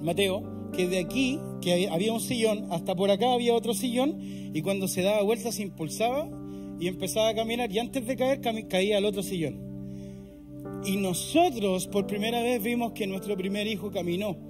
Mateo, 0.00 0.70
que 0.72 0.88
de 0.88 0.98
aquí, 0.98 1.38
que 1.60 1.88
había 1.88 2.14
un 2.14 2.20
sillón, 2.20 2.66
hasta 2.70 2.96
por 2.96 3.10
acá 3.10 3.34
había 3.34 3.54
otro 3.54 3.74
sillón, 3.74 4.16
y 4.18 4.62
cuando 4.62 4.88
se 4.88 5.02
daba 5.02 5.22
vuelta 5.22 5.52
se 5.52 5.62
impulsaba 5.62 6.30
y 6.80 6.88
empezaba 6.88 7.28
a 7.28 7.34
caminar, 7.34 7.70
y 7.70 7.78
antes 7.78 8.06
de 8.06 8.16
caer 8.16 8.40
caía 8.40 8.96
al 8.96 9.04
otro 9.04 9.22
sillón. 9.22 9.60
Y 10.86 10.96
nosotros 10.96 11.86
por 11.88 12.06
primera 12.06 12.42
vez 12.42 12.62
vimos 12.62 12.92
que 12.92 13.06
nuestro 13.06 13.36
primer 13.36 13.66
hijo 13.66 13.90
caminó 13.90 14.48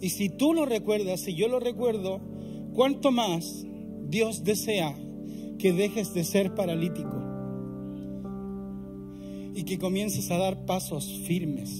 y 0.00 0.10
si 0.10 0.30
tú 0.30 0.54
lo 0.54 0.64
recuerdas, 0.64 1.20
si 1.20 1.34
yo 1.34 1.48
lo 1.48 1.60
recuerdo, 1.60 2.20
¿cuánto 2.74 3.10
más 3.10 3.66
Dios 4.08 4.44
desea 4.44 4.96
que 5.58 5.72
dejes 5.72 6.14
de 6.14 6.24
ser 6.24 6.54
paralítico? 6.54 7.19
Y 9.54 9.64
que 9.64 9.78
comiences 9.78 10.30
a 10.30 10.38
dar 10.38 10.64
pasos 10.64 11.20
firmes, 11.24 11.70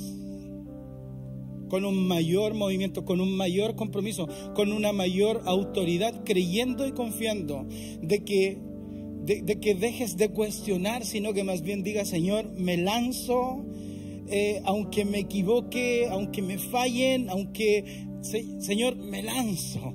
con 1.69 1.85
un 1.85 2.07
mayor 2.07 2.55
movimiento, 2.55 3.05
con 3.05 3.21
un 3.21 3.37
mayor 3.37 3.77
compromiso, 3.77 4.29
con 4.55 4.73
una 4.73 4.93
mayor 4.93 5.43
autoridad, 5.47 6.25
creyendo 6.25 6.87
y 6.87 6.93
confiando 6.93 7.67
de 8.03 8.25
que, 8.25 8.59
de, 9.25 9.61
que 9.61 9.75
dejes 9.75 10.17
de 10.17 10.31
cuestionar, 10.31 11.05
sino 11.05 11.33
que 11.33 11.45
más 11.45 11.63
bien 11.63 11.85
digas, 11.85 12.09
Señor, 12.09 12.51
me 12.53 12.77
lanzo, 12.77 13.65
eh, 14.29 14.61
aunque 14.65 15.05
me 15.05 15.21
equivoque, 15.21 16.09
aunque 16.11 16.43
me 16.43 16.59
fallen, 16.59 17.31
aunque 17.31 18.09
Señor, 18.23 18.97
me 18.97 19.23
lanzo. 19.23 19.95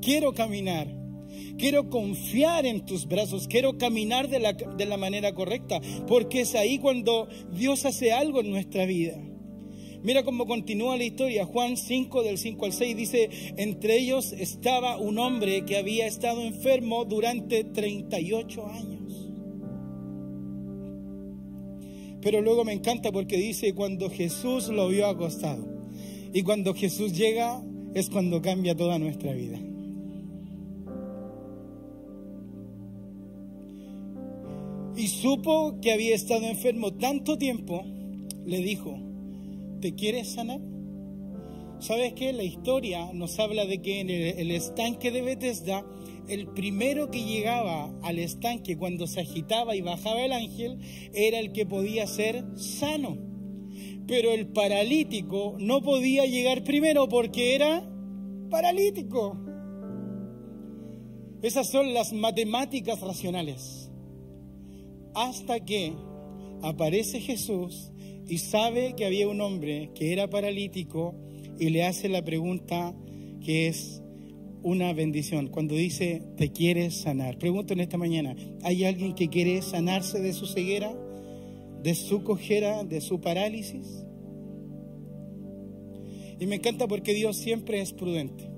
Quiero 0.00 0.32
caminar. 0.32 0.99
Quiero 1.60 1.90
confiar 1.90 2.64
en 2.64 2.86
tus 2.86 3.06
brazos. 3.06 3.46
Quiero 3.46 3.76
caminar 3.76 4.28
de 4.30 4.38
la, 4.38 4.54
de 4.54 4.86
la 4.86 4.96
manera 4.96 5.34
correcta. 5.34 5.78
Porque 6.08 6.40
es 6.40 6.54
ahí 6.54 6.78
cuando 6.78 7.28
Dios 7.52 7.84
hace 7.84 8.12
algo 8.12 8.40
en 8.40 8.50
nuestra 8.50 8.86
vida. 8.86 9.18
Mira 10.02 10.22
cómo 10.24 10.46
continúa 10.46 10.96
la 10.96 11.04
historia. 11.04 11.44
Juan 11.44 11.76
5 11.76 12.22
del 12.22 12.38
5 12.38 12.64
al 12.64 12.72
6 12.72 12.96
dice, 12.96 13.30
entre 13.58 13.98
ellos 13.98 14.32
estaba 14.32 14.96
un 14.96 15.18
hombre 15.18 15.66
que 15.66 15.76
había 15.76 16.06
estado 16.06 16.40
enfermo 16.40 17.04
durante 17.04 17.62
38 17.64 18.66
años. 18.66 19.28
Pero 22.22 22.40
luego 22.40 22.64
me 22.64 22.72
encanta 22.72 23.12
porque 23.12 23.36
dice, 23.36 23.74
cuando 23.74 24.08
Jesús 24.08 24.68
lo 24.68 24.88
vio 24.88 25.08
acostado. 25.08 25.68
Y 26.32 26.42
cuando 26.42 26.72
Jesús 26.72 27.12
llega 27.12 27.62
es 27.92 28.08
cuando 28.08 28.40
cambia 28.40 28.74
toda 28.74 28.98
nuestra 28.98 29.34
vida. 29.34 29.60
Y 35.00 35.08
supo 35.08 35.80
que 35.80 35.92
había 35.92 36.14
estado 36.14 36.44
enfermo 36.44 36.92
tanto 36.92 37.38
tiempo, 37.38 37.86
le 38.44 38.58
dijo, 38.58 38.98
¿te 39.80 39.94
quieres 39.94 40.28
sanar? 40.28 40.60
¿Sabes 41.78 42.12
qué? 42.12 42.34
La 42.34 42.42
historia 42.42 43.10
nos 43.14 43.38
habla 43.38 43.64
de 43.64 43.80
que 43.80 44.00
en 44.00 44.10
el, 44.10 44.50
estanque 44.50 45.10
de 45.10 45.22
Bethesda, 45.22 45.86
el 46.28 46.48
primero 46.48 47.10
que 47.10 47.24
llegaba 47.24 47.90
al 48.02 48.18
estanque 48.18 48.76
cuando 48.76 49.06
se 49.06 49.20
agitaba 49.20 49.74
y 49.74 49.80
bajaba 49.80 50.22
el 50.22 50.32
ángel 50.32 50.78
era 51.14 51.38
el 51.38 51.52
que 51.52 51.64
podía 51.64 52.06
ser 52.06 52.44
sano. 52.58 53.16
Pero 54.06 54.32
el 54.32 54.48
paralítico 54.48 55.56
no 55.58 55.80
podía 55.80 56.26
llegar 56.26 56.62
primero 56.62 57.08
porque 57.08 57.54
era 57.54 57.90
paralítico. 58.50 59.38
Esas 61.40 61.70
son 61.70 61.94
las 61.94 62.12
matemáticas 62.12 63.00
racionales. 63.00 63.79
Hasta 65.20 65.60
que 65.60 65.92
aparece 66.62 67.20
Jesús 67.20 67.92
y 68.26 68.38
sabe 68.38 68.94
que 68.96 69.04
había 69.04 69.28
un 69.28 69.42
hombre 69.42 69.90
que 69.94 70.14
era 70.14 70.30
paralítico 70.30 71.14
y 71.58 71.68
le 71.68 71.84
hace 71.84 72.08
la 72.08 72.24
pregunta 72.24 72.96
que 73.44 73.68
es 73.68 74.02
una 74.62 74.94
bendición. 74.94 75.48
Cuando 75.48 75.74
dice, 75.74 76.22
te 76.38 76.52
quieres 76.52 77.02
sanar. 77.02 77.36
Pregunto 77.36 77.74
en 77.74 77.80
esta 77.80 77.98
mañana, 77.98 78.34
¿hay 78.62 78.84
alguien 78.84 79.14
que 79.14 79.28
quiere 79.28 79.60
sanarse 79.60 80.20
de 80.20 80.32
su 80.32 80.46
ceguera, 80.46 80.96
de 81.82 81.94
su 81.94 82.24
cojera, 82.24 82.82
de 82.84 83.02
su 83.02 83.20
parálisis? 83.20 84.06
Y 86.38 86.46
me 86.46 86.54
encanta 86.54 86.88
porque 86.88 87.12
Dios 87.12 87.36
siempre 87.36 87.82
es 87.82 87.92
prudente. 87.92 88.50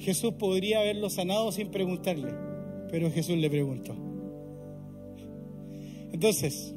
Jesús 0.00 0.32
podría 0.40 0.80
haberlo 0.80 1.08
sanado 1.08 1.52
sin 1.52 1.70
preguntarle, 1.70 2.32
pero 2.90 3.12
Jesús 3.12 3.36
le 3.36 3.48
preguntó. 3.48 4.07
Entonces, 6.12 6.74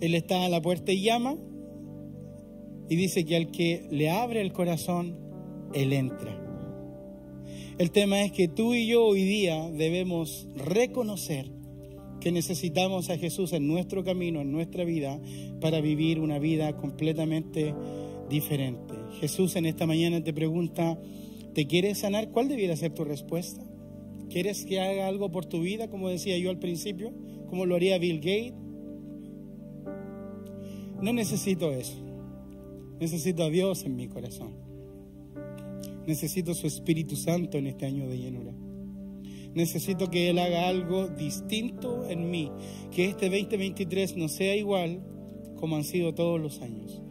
Él 0.00 0.14
está 0.14 0.44
a 0.44 0.48
la 0.48 0.62
puerta 0.62 0.92
y 0.92 1.02
llama, 1.02 1.36
y 2.88 2.96
dice 2.96 3.24
que 3.24 3.36
al 3.36 3.50
que 3.50 3.86
le 3.90 4.10
abre 4.10 4.40
el 4.40 4.52
corazón, 4.52 5.16
Él 5.74 5.92
entra. 5.92 6.36
El 7.78 7.90
tema 7.92 8.22
es 8.22 8.32
que 8.32 8.48
tú 8.48 8.74
y 8.74 8.86
yo 8.86 9.04
hoy 9.06 9.24
día 9.24 9.70
debemos 9.70 10.46
reconocer 10.54 11.50
que 12.20 12.30
necesitamos 12.30 13.08
a 13.08 13.16
Jesús 13.16 13.52
en 13.54 13.66
nuestro 13.66 14.04
camino, 14.04 14.42
en 14.42 14.52
nuestra 14.52 14.84
vida, 14.84 15.18
para 15.60 15.80
vivir 15.80 16.20
una 16.20 16.38
vida 16.38 16.76
completamente 16.76 17.74
diferente. 18.28 18.94
Jesús 19.20 19.56
en 19.56 19.66
esta 19.66 19.86
mañana 19.86 20.22
te 20.22 20.34
pregunta, 20.34 20.98
¿te 21.54 21.66
quieres 21.66 21.98
sanar? 21.98 22.30
¿Cuál 22.30 22.48
debiera 22.48 22.76
ser 22.76 22.92
tu 22.92 23.04
respuesta? 23.04 23.69
¿Quieres 24.30 24.64
que 24.64 24.80
haga 24.80 25.08
algo 25.08 25.30
por 25.30 25.44
tu 25.44 25.60
vida, 25.60 25.90
como 25.90 26.08
decía 26.08 26.38
yo 26.38 26.50
al 26.50 26.58
principio, 26.58 27.12
como 27.48 27.66
lo 27.66 27.74
haría 27.74 27.98
Bill 27.98 28.18
Gates? 28.20 28.54
No 31.02 31.12
necesito 31.12 31.72
eso. 31.72 31.98
Necesito 33.00 33.42
a 33.42 33.50
Dios 33.50 33.84
en 33.84 33.96
mi 33.96 34.06
corazón. 34.06 34.54
Necesito 36.06 36.54
su 36.54 36.66
Espíritu 36.66 37.16
Santo 37.16 37.58
en 37.58 37.66
este 37.66 37.86
año 37.86 38.08
de 38.08 38.18
llenura. 38.18 38.52
Necesito 39.54 40.10
que 40.10 40.30
Él 40.30 40.38
haga 40.38 40.68
algo 40.68 41.08
distinto 41.08 42.08
en 42.08 42.30
mí, 42.30 42.52
que 42.92 43.06
este 43.06 43.30
2023 43.30 44.16
no 44.16 44.28
sea 44.28 44.54
igual 44.54 45.00
como 45.56 45.76
han 45.76 45.84
sido 45.84 46.14
todos 46.14 46.40
los 46.40 46.60
años. 46.60 47.02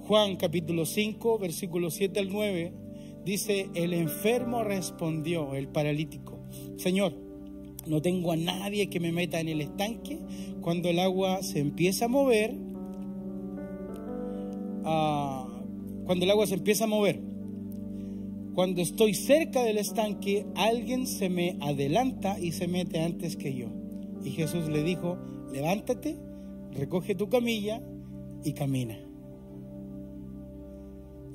Juan 0.00 0.36
capítulo 0.36 0.86
5, 0.86 1.38
versículo 1.38 1.90
7 1.90 2.20
al 2.20 2.30
9, 2.30 2.72
dice, 3.24 3.68
el 3.74 3.92
enfermo 3.92 4.64
respondió, 4.64 5.54
el 5.54 5.68
paralítico, 5.68 6.37
Señor, 6.76 7.12
no 7.86 8.02
tengo 8.02 8.32
a 8.32 8.36
nadie 8.36 8.88
que 8.88 9.00
me 9.00 9.12
meta 9.12 9.40
en 9.40 9.48
el 9.48 9.60
estanque 9.60 10.18
cuando 10.60 10.88
el 10.88 10.98
agua 10.98 11.42
se 11.42 11.60
empieza 11.60 12.06
a 12.06 12.08
mover 12.08 12.54
cuando 16.08 16.24
el 16.24 16.30
agua 16.30 16.46
se 16.46 16.54
empieza 16.54 16.84
a 16.84 16.86
mover, 16.86 17.20
cuando 18.54 18.80
estoy 18.80 19.12
cerca 19.12 19.62
del 19.62 19.76
estanque, 19.76 20.46
alguien 20.54 21.06
se 21.06 21.28
me 21.28 21.58
adelanta 21.60 22.40
y 22.40 22.52
se 22.52 22.66
mete 22.66 23.02
antes 23.02 23.36
que 23.36 23.54
yo. 23.54 23.68
Y 24.24 24.30
Jesús 24.30 24.68
le 24.68 24.82
dijo, 24.82 25.18
levántate, 25.52 26.16
recoge 26.72 27.14
tu 27.14 27.28
camilla 27.28 27.82
y 28.42 28.54
camina. 28.54 28.98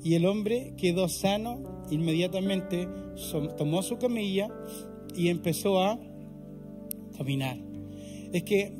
Y 0.02 0.14
el 0.14 0.26
hombre 0.26 0.74
quedó 0.76 1.08
sano, 1.08 1.84
inmediatamente 1.90 2.88
tomó 3.56 3.82
su 3.82 3.96
camilla 3.98 4.48
y 5.14 5.28
empezó 5.28 5.80
a 5.80 5.98
caminar. 7.16 7.58
Es 8.32 8.42
que 8.42 8.72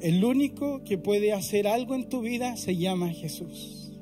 el 0.00 0.24
único 0.24 0.82
que 0.84 0.98
puede 0.98 1.32
hacer 1.32 1.66
algo 1.66 1.94
en 1.94 2.08
tu 2.08 2.20
vida 2.20 2.56
se 2.56 2.76
llama 2.76 3.10
Jesús. 3.10 3.92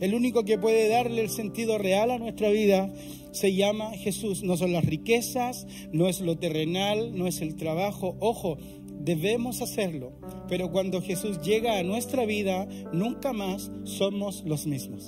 El 0.00 0.14
único 0.14 0.44
que 0.44 0.58
puede 0.58 0.88
darle 0.88 1.22
el 1.22 1.30
sentido 1.30 1.78
real 1.78 2.10
a 2.10 2.18
nuestra 2.18 2.50
vida 2.50 2.92
se 3.32 3.54
llama 3.54 3.92
Jesús. 3.92 4.42
No 4.42 4.56
son 4.56 4.72
las 4.72 4.84
riquezas, 4.84 5.66
no 5.92 6.08
es 6.08 6.20
lo 6.20 6.36
terrenal, 6.36 7.16
no 7.16 7.26
es 7.26 7.40
el 7.40 7.54
trabajo. 7.56 8.16
Ojo, 8.20 8.58
debemos 9.00 9.62
hacerlo. 9.62 10.12
Pero 10.48 10.70
cuando 10.70 11.00
Jesús 11.02 11.40
llega 11.40 11.78
a 11.78 11.82
nuestra 11.82 12.24
vida, 12.26 12.66
nunca 12.92 13.32
más 13.32 13.70
somos 13.84 14.42
los 14.44 14.66
mismos. 14.66 15.04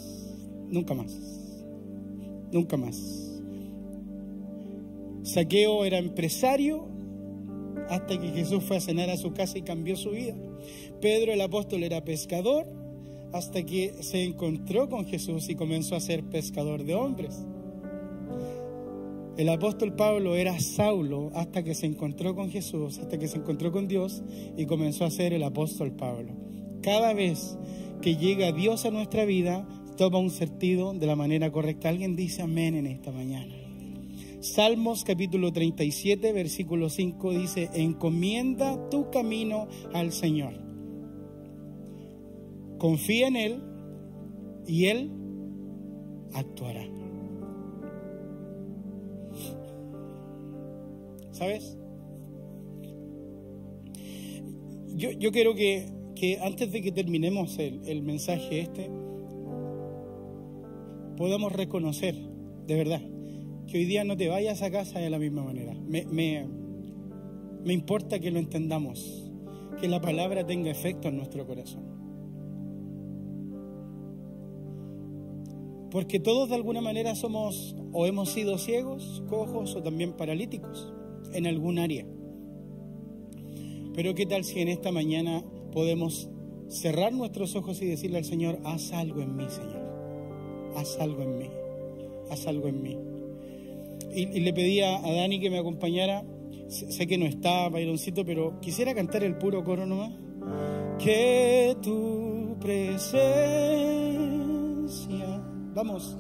Nunca 0.69 0.95
más. 0.95 1.13
Nunca 2.53 2.77
más. 2.77 3.30
Saqueo 5.31 5.85
era 5.85 5.99
empresario 5.99 6.89
hasta 7.89 8.19
que 8.19 8.31
Jesús 8.31 8.65
fue 8.65 8.79
a 8.79 8.81
cenar 8.81 9.11
a 9.11 9.17
su 9.17 9.33
casa 9.33 9.59
y 9.59 9.63
cambió 9.63 9.97
su 9.97 10.11
vida. 10.11 10.35
Pedro 11.01 11.33
el 11.33 11.41
apóstol 11.41 11.85
era 11.85 12.05
pescador 12.05 12.67
hasta 13.33 13.63
que 13.63 13.95
se 14.03 14.25
encontró 14.25 14.89
con 14.89 15.07
Jesús 15.07 15.49
y 15.49 15.55
comenzó 15.55 15.95
a 15.95 16.01
ser 16.01 16.25
pescador 16.25 16.83
de 16.83 16.97
hombres. 16.97 17.47
El 19.37 19.49
apóstol 19.51 19.95
Pablo 19.95 20.35
era 20.35 20.59
Saulo 20.59 21.31
hasta 21.35 21.63
que 21.63 21.77
se 21.77 21.87
encontró 21.87 22.35
con 22.35 22.51
Jesús, 22.51 22.99
hasta 22.99 23.17
que 23.17 23.29
se 23.29 23.39
encontró 23.39 23.71
con 23.71 23.87
Dios 23.87 24.25
y 24.57 24.67
comenzó 24.67 25.05
a 25.05 25.11
ser 25.11 25.33
el 25.33 25.45
apóstol 25.45 25.93
Pablo. 25.93 26.33
Cada 26.83 27.15
vez 27.15 27.57
que 28.03 28.17
llega 28.17 28.51
Dios 28.51 28.85
a 28.85 28.91
nuestra 28.91 29.25
vida, 29.25 29.65
toma 29.97 30.19
un 30.19 30.31
sentido 30.31 30.93
de 30.93 31.07
la 31.07 31.15
manera 31.15 31.53
correcta. 31.53 31.89
Alguien 31.89 32.17
dice 32.17 32.43
amén 32.43 32.75
en 32.75 32.89
esta 32.89 33.13
mañana. 33.13 33.60
Salmos 34.41 35.05
capítulo 35.05 35.53
37, 35.53 36.33
versículo 36.33 36.89
5 36.89 37.33
dice, 37.33 37.71
encomienda 37.75 38.89
tu 38.91 39.11
camino 39.11 39.69
al 39.93 40.13
Señor 40.13 40.71
confía 42.81 43.29
en 43.29 43.37
Él 43.37 43.63
y 44.67 44.87
Él 44.87 45.11
actuará. 46.35 46.85
¿Sabes? 51.31 51.77
Yo, 54.97 55.13
yo 55.13 55.31
quiero 55.31 55.55
que, 55.55 55.87
que, 56.17 56.39
antes 56.41 56.73
de 56.73 56.83
que 56.83 56.91
terminemos 56.91 57.59
el, 57.59 57.83
el 57.87 58.03
mensaje 58.03 58.61
este, 58.61 58.91
podamos 61.17 61.53
reconocer, 61.53 62.17
de 62.67 62.75
verdad, 62.75 63.03
que 63.71 63.79
hoy 63.79 63.85
día 63.85 64.03
no 64.03 64.17
te 64.17 64.29
vayas 64.29 64.63
a 64.63 64.71
casa 64.71 64.99
de 64.99 65.09
la 65.11 65.19
misma 65.19 65.45
manera. 65.45 65.75
Me, 65.87 66.05
me, 66.05 66.45
me 67.65 67.73
importa 67.73 68.19
que 68.19 68.33
lo 68.33 68.41
entendamos, 68.41 69.31
que 69.81 69.87
la 69.87 70.01
palabra 70.01 70.45
tenga 70.45 70.71
efecto 70.71 71.09
en 71.09 71.17
nuestro 71.17 71.47
corazón. 71.47 71.85
Porque 75.91 76.19
todos 76.19 76.49
de 76.49 76.57
alguna 76.57 76.81
manera 76.81 77.15
somos 77.15 77.77
o 77.93 78.07
hemos 78.07 78.31
sido 78.31 78.59
ciegos, 78.59 79.23
cojos 79.29 79.75
o 79.77 79.83
también 79.83 80.13
paralíticos 80.15 80.93
en 81.33 81.47
algún 81.47 81.79
área. 81.79 82.05
Pero 83.95 84.15
qué 84.15 84.27
tal 84.27 84.45
si 84.45 84.61
en 84.61 84.69
esta 84.69 84.91
mañana 84.91 85.45
podemos 85.73 86.29
cerrar 86.69 87.13
nuestros 87.13 87.55
ojos 87.55 87.81
y 87.83 87.87
decirle 87.87 88.19
al 88.19 88.25
Señor, 88.25 88.59
haz 88.65 88.93
algo 88.93 89.21
en 89.21 89.37
mí, 89.37 89.47
Señor. 89.49 89.91
Haz 90.77 90.99
algo 90.99 91.23
en 91.23 91.39
mí. 91.39 91.51
Haz 92.31 92.47
algo 92.47 92.69
en 92.69 92.83
mí. 92.83 93.10
Y, 94.15 94.41
le 94.41 94.53
pedía 94.53 94.97
a 94.97 95.13
Dani 95.13 95.41
que 95.41 95.51
me 95.51 95.59
acompañara. 95.59 96.25
Sé 96.69 97.07
que 97.07 97.19
no 97.19 97.27
está, 97.27 97.69
Baironcito, 97.69 98.25
pero 98.25 98.61
quisiera 98.61 98.95
cantar 98.95 99.25
el 99.25 99.37
puro 99.37 99.65
coro 99.65 99.87
nomás. 99.87 100.13
Que 100.99 101.77
tu 101.83 102.57
presencia 102.61 103.91
Vamos. 105.75 106.17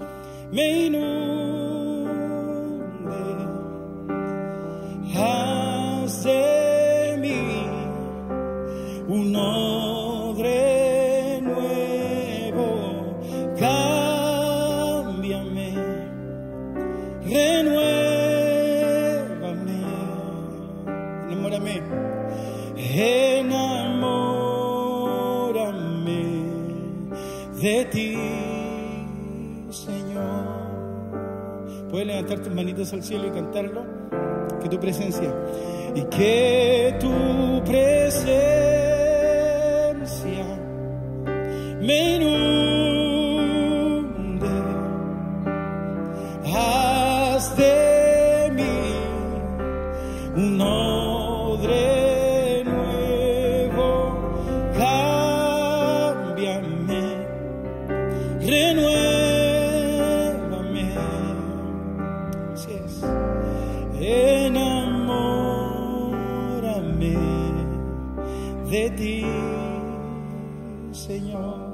Me 0.52 0.86
inunde. 0.86 2.10
Haz 5.14 6.24
de 6.24 7.16
mí 7.20 7.66
un 9.08 9.32
tus 32.42 32.54
manitos 32.54 32.92
al 32.92 33.02
cielo 33.02 33.28
y 33.28 33.30
cantarlo. 33.30 33.84
Que 34.62 34.68
tu 34.68 34.78
presencia 34.78 35.32
y 35.94 36.02
que 36.02 36.94
tu 37.00 37.62
presencia 37.64 38.40
me. 41.80 42.59
Ti, 68.88 69.22
Señor. 70.92 71.70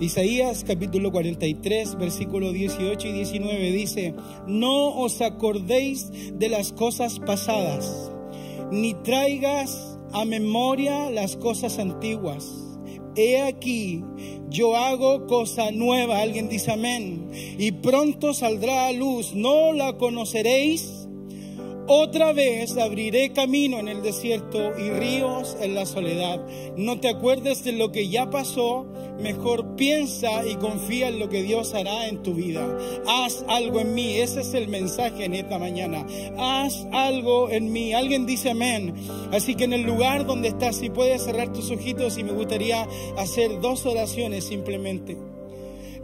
Isaías 0.00 0.64
capítulo 0.64 1.12
43, 1.12 1.96
versículo 1.98 2.52
18 2.52 3.08
y 3.08 3.12
19 3.12 3.70
dice, 3.72 4.14
no 4.46 4.96
os 4.96 5.20
acordéis 5.20 6.10
de 6.36 6.48
las 6.48 6.72
cosas 6.72 7.20
pasadas, 7.20 8.12
ni 8.70 8.94
traigas 8.94 9.98
a 10.12 10.24
memoria 10.24 11.10
las 11.10 11.36
cosas 11.36 11.78
antiguas. 11.78 12.52
He 13.16 13.40
aquí, 13.40 14.04
yo 14.50 14.76
hago 14.76 15.26
cosa 15.26 15.70
nueva, 15.70 16.20
alguien 16.20 16.48
dice 16.48 16.72
amén, 16.72 17.30
y 17.32 17.70
pronto 17.70 18.34
saldrá 18.34 18.88
a 18.88 18.92
luz, 18.92 19.34
no 19.34 19.72
la 19.72 19.96
conoceréis. 19.96 21.03
Otra 21.86 22.32
vez 22.32 22.78
abriré 22.78 23.34
camino 23.34 23.78
en 23.78 23.88
el 23.88 24.02
desierto 24.02 24.72
y 24.78 24.88
ríos 24.88 25.54
en 25.60 25.74
la 25.74 25.84
soledad. 25.84 26.40
No 26.78 26.98
te 26.98 27.10
acuerdes 27.10 27.62
de 27.62 27.72
lo 27.72 27.92
que 27.92 28.08
ya 28.08 28.30
pasó, 28.30 28.86
mejor 29.20 29.76
piensa 29.76 30.46
y 30.46 30.54
confía 30.54 31.08
en 31.08 31.18
lo 31.18 31.28
que 31.28 31.42
Dios 31.42 31.74
hará 31.74 32.08
en 32.08 32.22
tu 32.22 32.32
vida. 32.32 32.66
Haz 33.06 33.44
algo 33.48 33.80
en 33.80 33.94
mí, 33.94 34.14
ese 34.14 34.40
es 34.40 34.54
el 34.54 34.68
mensaje 34.68 35.26
en 35.26 35.34
esta 35.34 35.58
mañana. 35.58 36.06
Haz 36.38 36.86
algo 36.90 37.50
en 37.50 37.70
mí. 37.70 37.92
Alguien 37.92 38.24
dice 38.24 38.50
amén. 38.50 38.94
Así 39.30 39.54
que 39.54 39.64
en 39.64 39.74
el 39.74 39.82
lugar 39.82 40.24
donde 40.24 40.48
estás, 40.48 40.76
si 40.76 40.88
puedes 40.88 41.22
cerrar 41.22 41.52
tus 41.52 41.70
ojitos 41.70 42.16
y 42.16 42.24
me 42.24 42.32
gustaría 42.32 42.88
hacer 43.18 43.60
dos 43.60 43.84
oraciones 43.84 44.44
simplemente. 44.44 45.33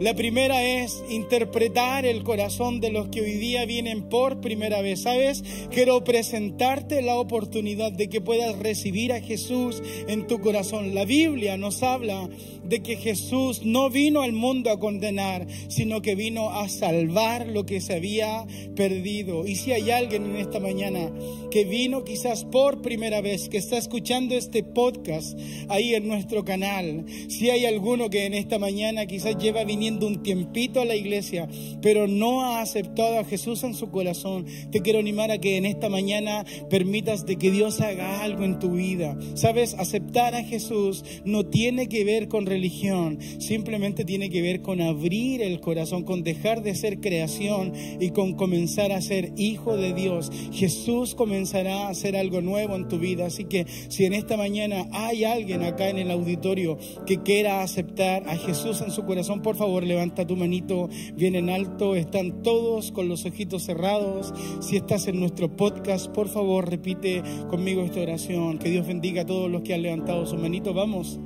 La 0.01 0.15
primera 0.15 0.63
es 0.63 1.03
interpretar 1.11 2.07
el 2.07 2.23
corazón 2.23 2.81
de 2.81 2.89
los 2.89 3.09
que 3.09 3.21
hoy 3.21 3.33
día 3.33 3.65
vienen 3.65 4.09
por 4.09 4.41
primera 4.41 4.81
vez. 4.81 5.01
¿Sabes? 5.03 5.43
Quiero 5.69 6.03
presentarte 6.03 7.03
la 7.03 7.17
oportunidad 7.17 7.91
de 7.91 8.09
que 8.09 8.19
puedas 8.19 8.57
recibir 8.57 9.13
a 9.13 9.21
Jesús 9.21 9.83
en 10.07 10.25
tu 10.25 10.41
corazón. 10.41 10.95
La 10.95 11.05
Biblia 11.05 11.55
nos 11.55 11.83
habla 11.83 12.27
de 12.63 12.81
que 12.81 12.95
Jesús 12.95 13.61
no 13.63 13.91
vino 13.91 14.23
al 14.23 14.33
mundo 14.33 14.71
a 14.71 14.79
condenar, 14.79 15.45
sino 15.67 16.01
que 16.01 16.15
vino 16.15 16.49
a 16.49 16.67
salvar 16.67 17.45
lo 17.45 17.67
que 17.67 17.79
se 17.79 17.93
había 17.93 18.47
perdido. 18.75 19.45
Y 19.45 19.55
si 19.55 19.71
hay 19.71 19.91
alguien 19.91 20.25
en 20.25 20.37
esta 20.37 20.59
mañana 20.59 21.11
que 21.51 21.63
vino 21.63 22.03
quizás 22.03 22.43
por 22.45 22.81
primera 22.81 23.21
vez, 23.21 23.49
que 23.49 23.57
está 23.57 23.77
escuchando 23.77 24.33
este 24.33 24.63
podcast 24.63 25.37
ahí 25.69 25.93
en 25.93 26.07
nuestro 26.07 26.43
canal, 26.43 27.05
si 27.27 27.51
hay 27.51 27.65
alguno 27.65 28.09
que 28.09 28.25
en 28.25 28.33
esta 28.33 28.57
mañana 28.57 29.05
quizás 29.05 29.37
lleva 29.37 29.63
viniendo 29.63 29.90
un 29.99 30.23
tiempito 30.23 30.81
a 30.81 30.85
la 30.85 30.95
iglesia, 30.95 31.47
pero 31.81 32.07
no 32.07 32.41
ha 32.41 32.61
aceptado 32.61 33.19
a 33.19 33.23
Jesús 33.23 33.63
en 33.63 33.73
su 33.73 33.89
corazón, 33.89 34.45
te 34.71 34.81
quiero 34.81 34.99
animar 34.99 35.31
a 35.31 35.39
que 35.39 35.57
en 35.57 35.65
esta 35.65 35.89
mañana 35.89 36.45
permitas 36.69 37.25
de 37.25 37.37
que 37.37 37.51
Dios 37.51 37.81
haga 37.81 38.21
algo 38.21 38.43
en 38.43 38.59
tu 38.59 38.71
vida. 38.71 39.17
Sabes, 39.35 39.75
aceptar 39.75 40.35
a 40.35 40.43
Jesús 40.43 41.03
no 41.25 41.45
tiene 41.45 41.87
que 41.87 42.03
ver 42.03 42.27
con 42.27 42.45
religión, 42.45 43.19
simplemente 43.39 44.05
tiene 44.05 44.29
que 44.29 44.41
ver 44.41 44.61
con 44.61 44.81
abrir 44.81 45.41
el 45.41 45.59
corazón, 45.59 46.03
con 46.03 46.23
dejar 46.23 46.63
de 46.63 46.75
ser 46.75 46.99
creación 46.99 47.73
y 47.99 48.11
con 48.11 48.33
comenzar 48.33 48.91
a 48.91 49.01
ser 49.01 49.33
hijo 49.37 49.77
de 49.77 49.93
Dios. 49.93 50.31
Jesús 50.51 51.15
comenzará 51.15 51.87
a 51.87 51.89
hacer 51.89 52.15
algo 52.15 52.41
nuevo 52.41 52.75
en 52.75 52.87
tu 52.87 52.99
vida, 52.99 53.25
así 53.25 53.45
que 53.45 53.65
si 53.89 54.05
en 54.05 54.13
esta 54.13 54.37
mañana 54.37 54.87
hay 54.91 55.23
alguien 55.23 55.63
acá 55.63 55.89
en 55.89 55.97
el 55.97 56.11
auditorio 56.11 56.77
que 57.05 57.21
quiera 57.21 57.61
aceptar 57.61 58.27
a 58.27 58.37
Jesús 58.37 58.81
en 58.81 58.91
su 58.91 59.03
corazón, 59.05 59.41
por 59.41 59.55
levanta 59.83 60.25
tu 60.25 60.35
manito 60.35 60.89
bien 61.15 61.35
en 61.35 61.49
alto. 61.49 61.95
Están 61.95 62.43
todos 62.43 62.91
con 62.91 63.07
los 63.07 63.25
ojitos 63.25 63.63
cerrados. 63.63 64.33
Si 64.59 64.77
estás 64.77 65.07
en 65.07 65.19
nuestro 65.19 65.55
podcast, 65.55 66.07
por 66.07 66.29
favor, 66.29 66.69
repite 66.69 67.23
conmigo 67.49 67.81
esta 67.81 68.01
oración. 68.01 68.57
Que 68.57 68.69
Dios 68.69 68.87
bendiga 68.87 69.23
a 69.23 69.25
todos 69.25 69.49
los 69.49 69.61
que 69.61 69.73
han 69.73 69.81
levantado 69.81 70.25
su 70.25 70.37
manito. 70.37 70.73
Vamos. 70.73 71.19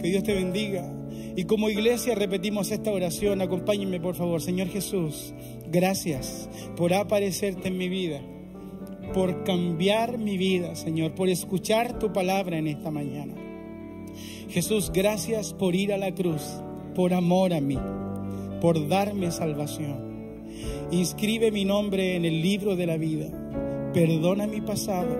Que 0.00 0.08
Dios 0.08 0.22
te 0.22 0.34
bendiga. 0.34 0.92
Y 1.36 1.44
como 1.44 1.68
iglesia 1.70 2.14
repetimos 2.14 2.70
esta 2.70 2.90
oración. 2.90 3.40
Acompáñenme, 3.40 4.00
por 4.00 4.14
favor. 4.14 4.40
Señor 4.40 4.68
Jesús, 4.68 5.34
gracias 5.70 6.48
por 6.76 6.94
aparecerte 6.94 7.68
en 7.68 7.78
mi 7.78 7.88
vida 7.88 8.20
por 9.12 9.44
cambiar 9.44 10.18
mi 10.18 10.36
vida, 10.36 10.74
Señor, 10.76 11.14
por 11.14 11.28
escuchar 11.28 11.98
tu 11.98 12.12
palabra 12.12 12.58
en 12.58 12.68
esta 12.68 12.90
mañana. 12.90 13.34
Jesús, 14.48 14.90
gracias 14.92 15.52
por 15.52 15.74
ir 15.74 15.92
a 15.92 15.98
la 15.98 16.14
cruz 16.14 16.42
por 16.94 17.14
amor 17.14 17.52
a 17.52 17.60
mí, 17.60 17.78
por 18.60 18.88
darme 18.88 19.30
salvación. 19.30 20.10
Inscribe 20.90 21.50
mi 21.50 21.64
nombre 21.64 22.16
en 22.16 22.24
el 22.24 22.42
libro 22.42 22.76
de 22.76 22.86
la 22.86 22.96
vida. 22.96 23.28
Perdona 23.94 24.46
mi 24.46 24.60
pasado, 24.60 25.16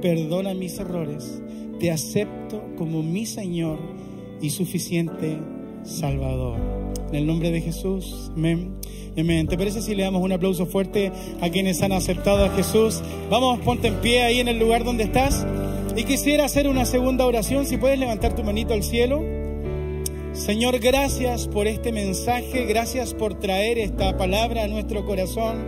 perdona 0.00 0.54
mis 0.54 0.78
errores. 0.78 1.40
Te 1.78 1.90
acepto 1.90 2.62
como 2.76 3.02
mi 3.02 3.26
Señor 3.26 3.78
y 4.40 4.50
suficiente 4.50 5.38
Salvador. 5.84 6.58
En 7.10 7.16
el 7.16 7.26
nombre 7.26 7.50
de 7.50 7.60
Jesús, 7.60 8.30
amén. 8.36 8.76
Amén. 9.16 9.46
¿Te 9.46 9.58
parece 9.58 9.82
si 9.82 9.94
le 9.94 10.04
damos 10.04 10.22
un 10.22 10.32
aplauso 10.32 10.64
fuerte 10.64 11.12
a 11.40 11.50
quienes 11.50 11.82
han 11.82 11.92
aceptado 11.92 12.44
a 12.44 12.50
Jesús? 12.50 13.02
Vamos, 13.30 13.60
ponte 13.60 13.88
en 13.88 13.96
pie 13.96 14.22
ahí 14.22 14.40
en 14.40 14.48
el 14.48 14.58
lugar 14.58 14.84
donde 14.84 15.04
estás. 15.04 15.46
Y 15.96 16.04
quisiera 16.04 16.46
hacer 16.46 16.66
una 16.68 16.86
segunda 16.86 17.26
oración. 17.26 17.66
Si 17.66 17.76
puedes 17.76 17.98
levantar 17.98 18.34
tu 18.34 18.42
manito 18.42 18.72
al 18.72 18.82
cielo. 18.82 19.41
Señor, 20.44 20.80
gracias 20.80 21.46
por 21.46 21.68
este 21.68 21.92
mensaje, 21.92 22.66
gracias 22.66 23.14
por 23.14 23.38
traer 23.38 23.78
esta 23.78 24.16
palabra 24.16 24.64
a 24.64 24.66
nuestro 24.66 25.06
corazón. 25.06 25.64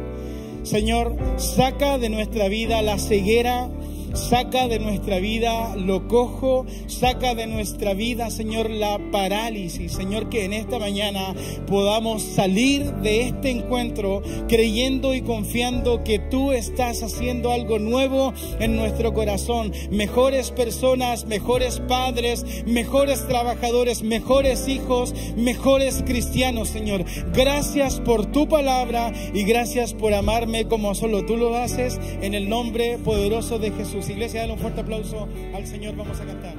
Señor, 0.64 1.16
saca 1.36 1.96
de 1.96 2.08
nuestra 2.08 2.48
vida 2.48 2.82
la 2.82 2.98
ceguera 2.98 3.68
Saca 4.14 4.68
de 4.68 4.78
nuestra 4.78 5.18
vida 5.18 5.74
lo 5.74 6.06
cojo, 6.06 6.66
saca 6.86 7.34
de 7.34 7.48
nuestra 7.48 7.94
vida, 7.94 8.30
Señor, 8.30 8.70
la 8.70 9.00
parálisis. 9.10 9.90
Señor, 9.90 10.28
que 10.28 10.44
en 10.44 10.52
esta 10.52 10.78
mañana 10.78 11.34
podamos 11.66 12.22
salir 12.22 12.92
de 13.02 13.22
este 13.22 13.50
encuentro 13.50 14.22
creyendo 14.48 15.14
y 15.14 15.22
confiando 15.22 16.04
que 16.04 16.20
tú 16.20 16.52
estás 16.52 17.02
haciendo 17.02 17.50
algo 17.50 17.80
nuevo 17.80 18.32
en 18.60 18.76
nuestro 18.76 19.12
corazón. 19.12 19.72
Mejores 19.90 20.52
personas, 20.52 21.26
mejores 21.26 21.80
padres, 21.80 22.46
mejores 22.66 23.26
trabajadores, 23.26 24.04
mejores 24.04 24.68
hijos, 24.68 25.12
mejores 25.36 26.04
cristianos, 26.06 26.68
Señor. 26.68 27.04
Gracias 27.32 27.98
por 27.98 28.26
tu 28.26 28.46
palabra 28.46 29.12
y 29.34 29.42
gracias 29.42 29.92
por 29.92 30.14
amarme 30.14 30.68
como 30.68 30.94
solo 30.94 31.26
tú 31.26 31.36
lo 31.36 31.56
haces 31.56 31.98
en 32.22 32.34
el 32.34 32.48
nombre 32.48 32.98
poderoso 32.98 33.58
de 33.58 33.72
Jesús. 33.72 34.03
Iglesia, 34.12 34.40
dale 34.40 34.52
un 34.52 34.58
fuerte 34.58 34.80
aplauso 34.80 35.28
al 35.54 35.66
Señor. 35.66 35.96
Vamos 35.96 36.20
a 36.20 36.24
cantar. 36.24 36.54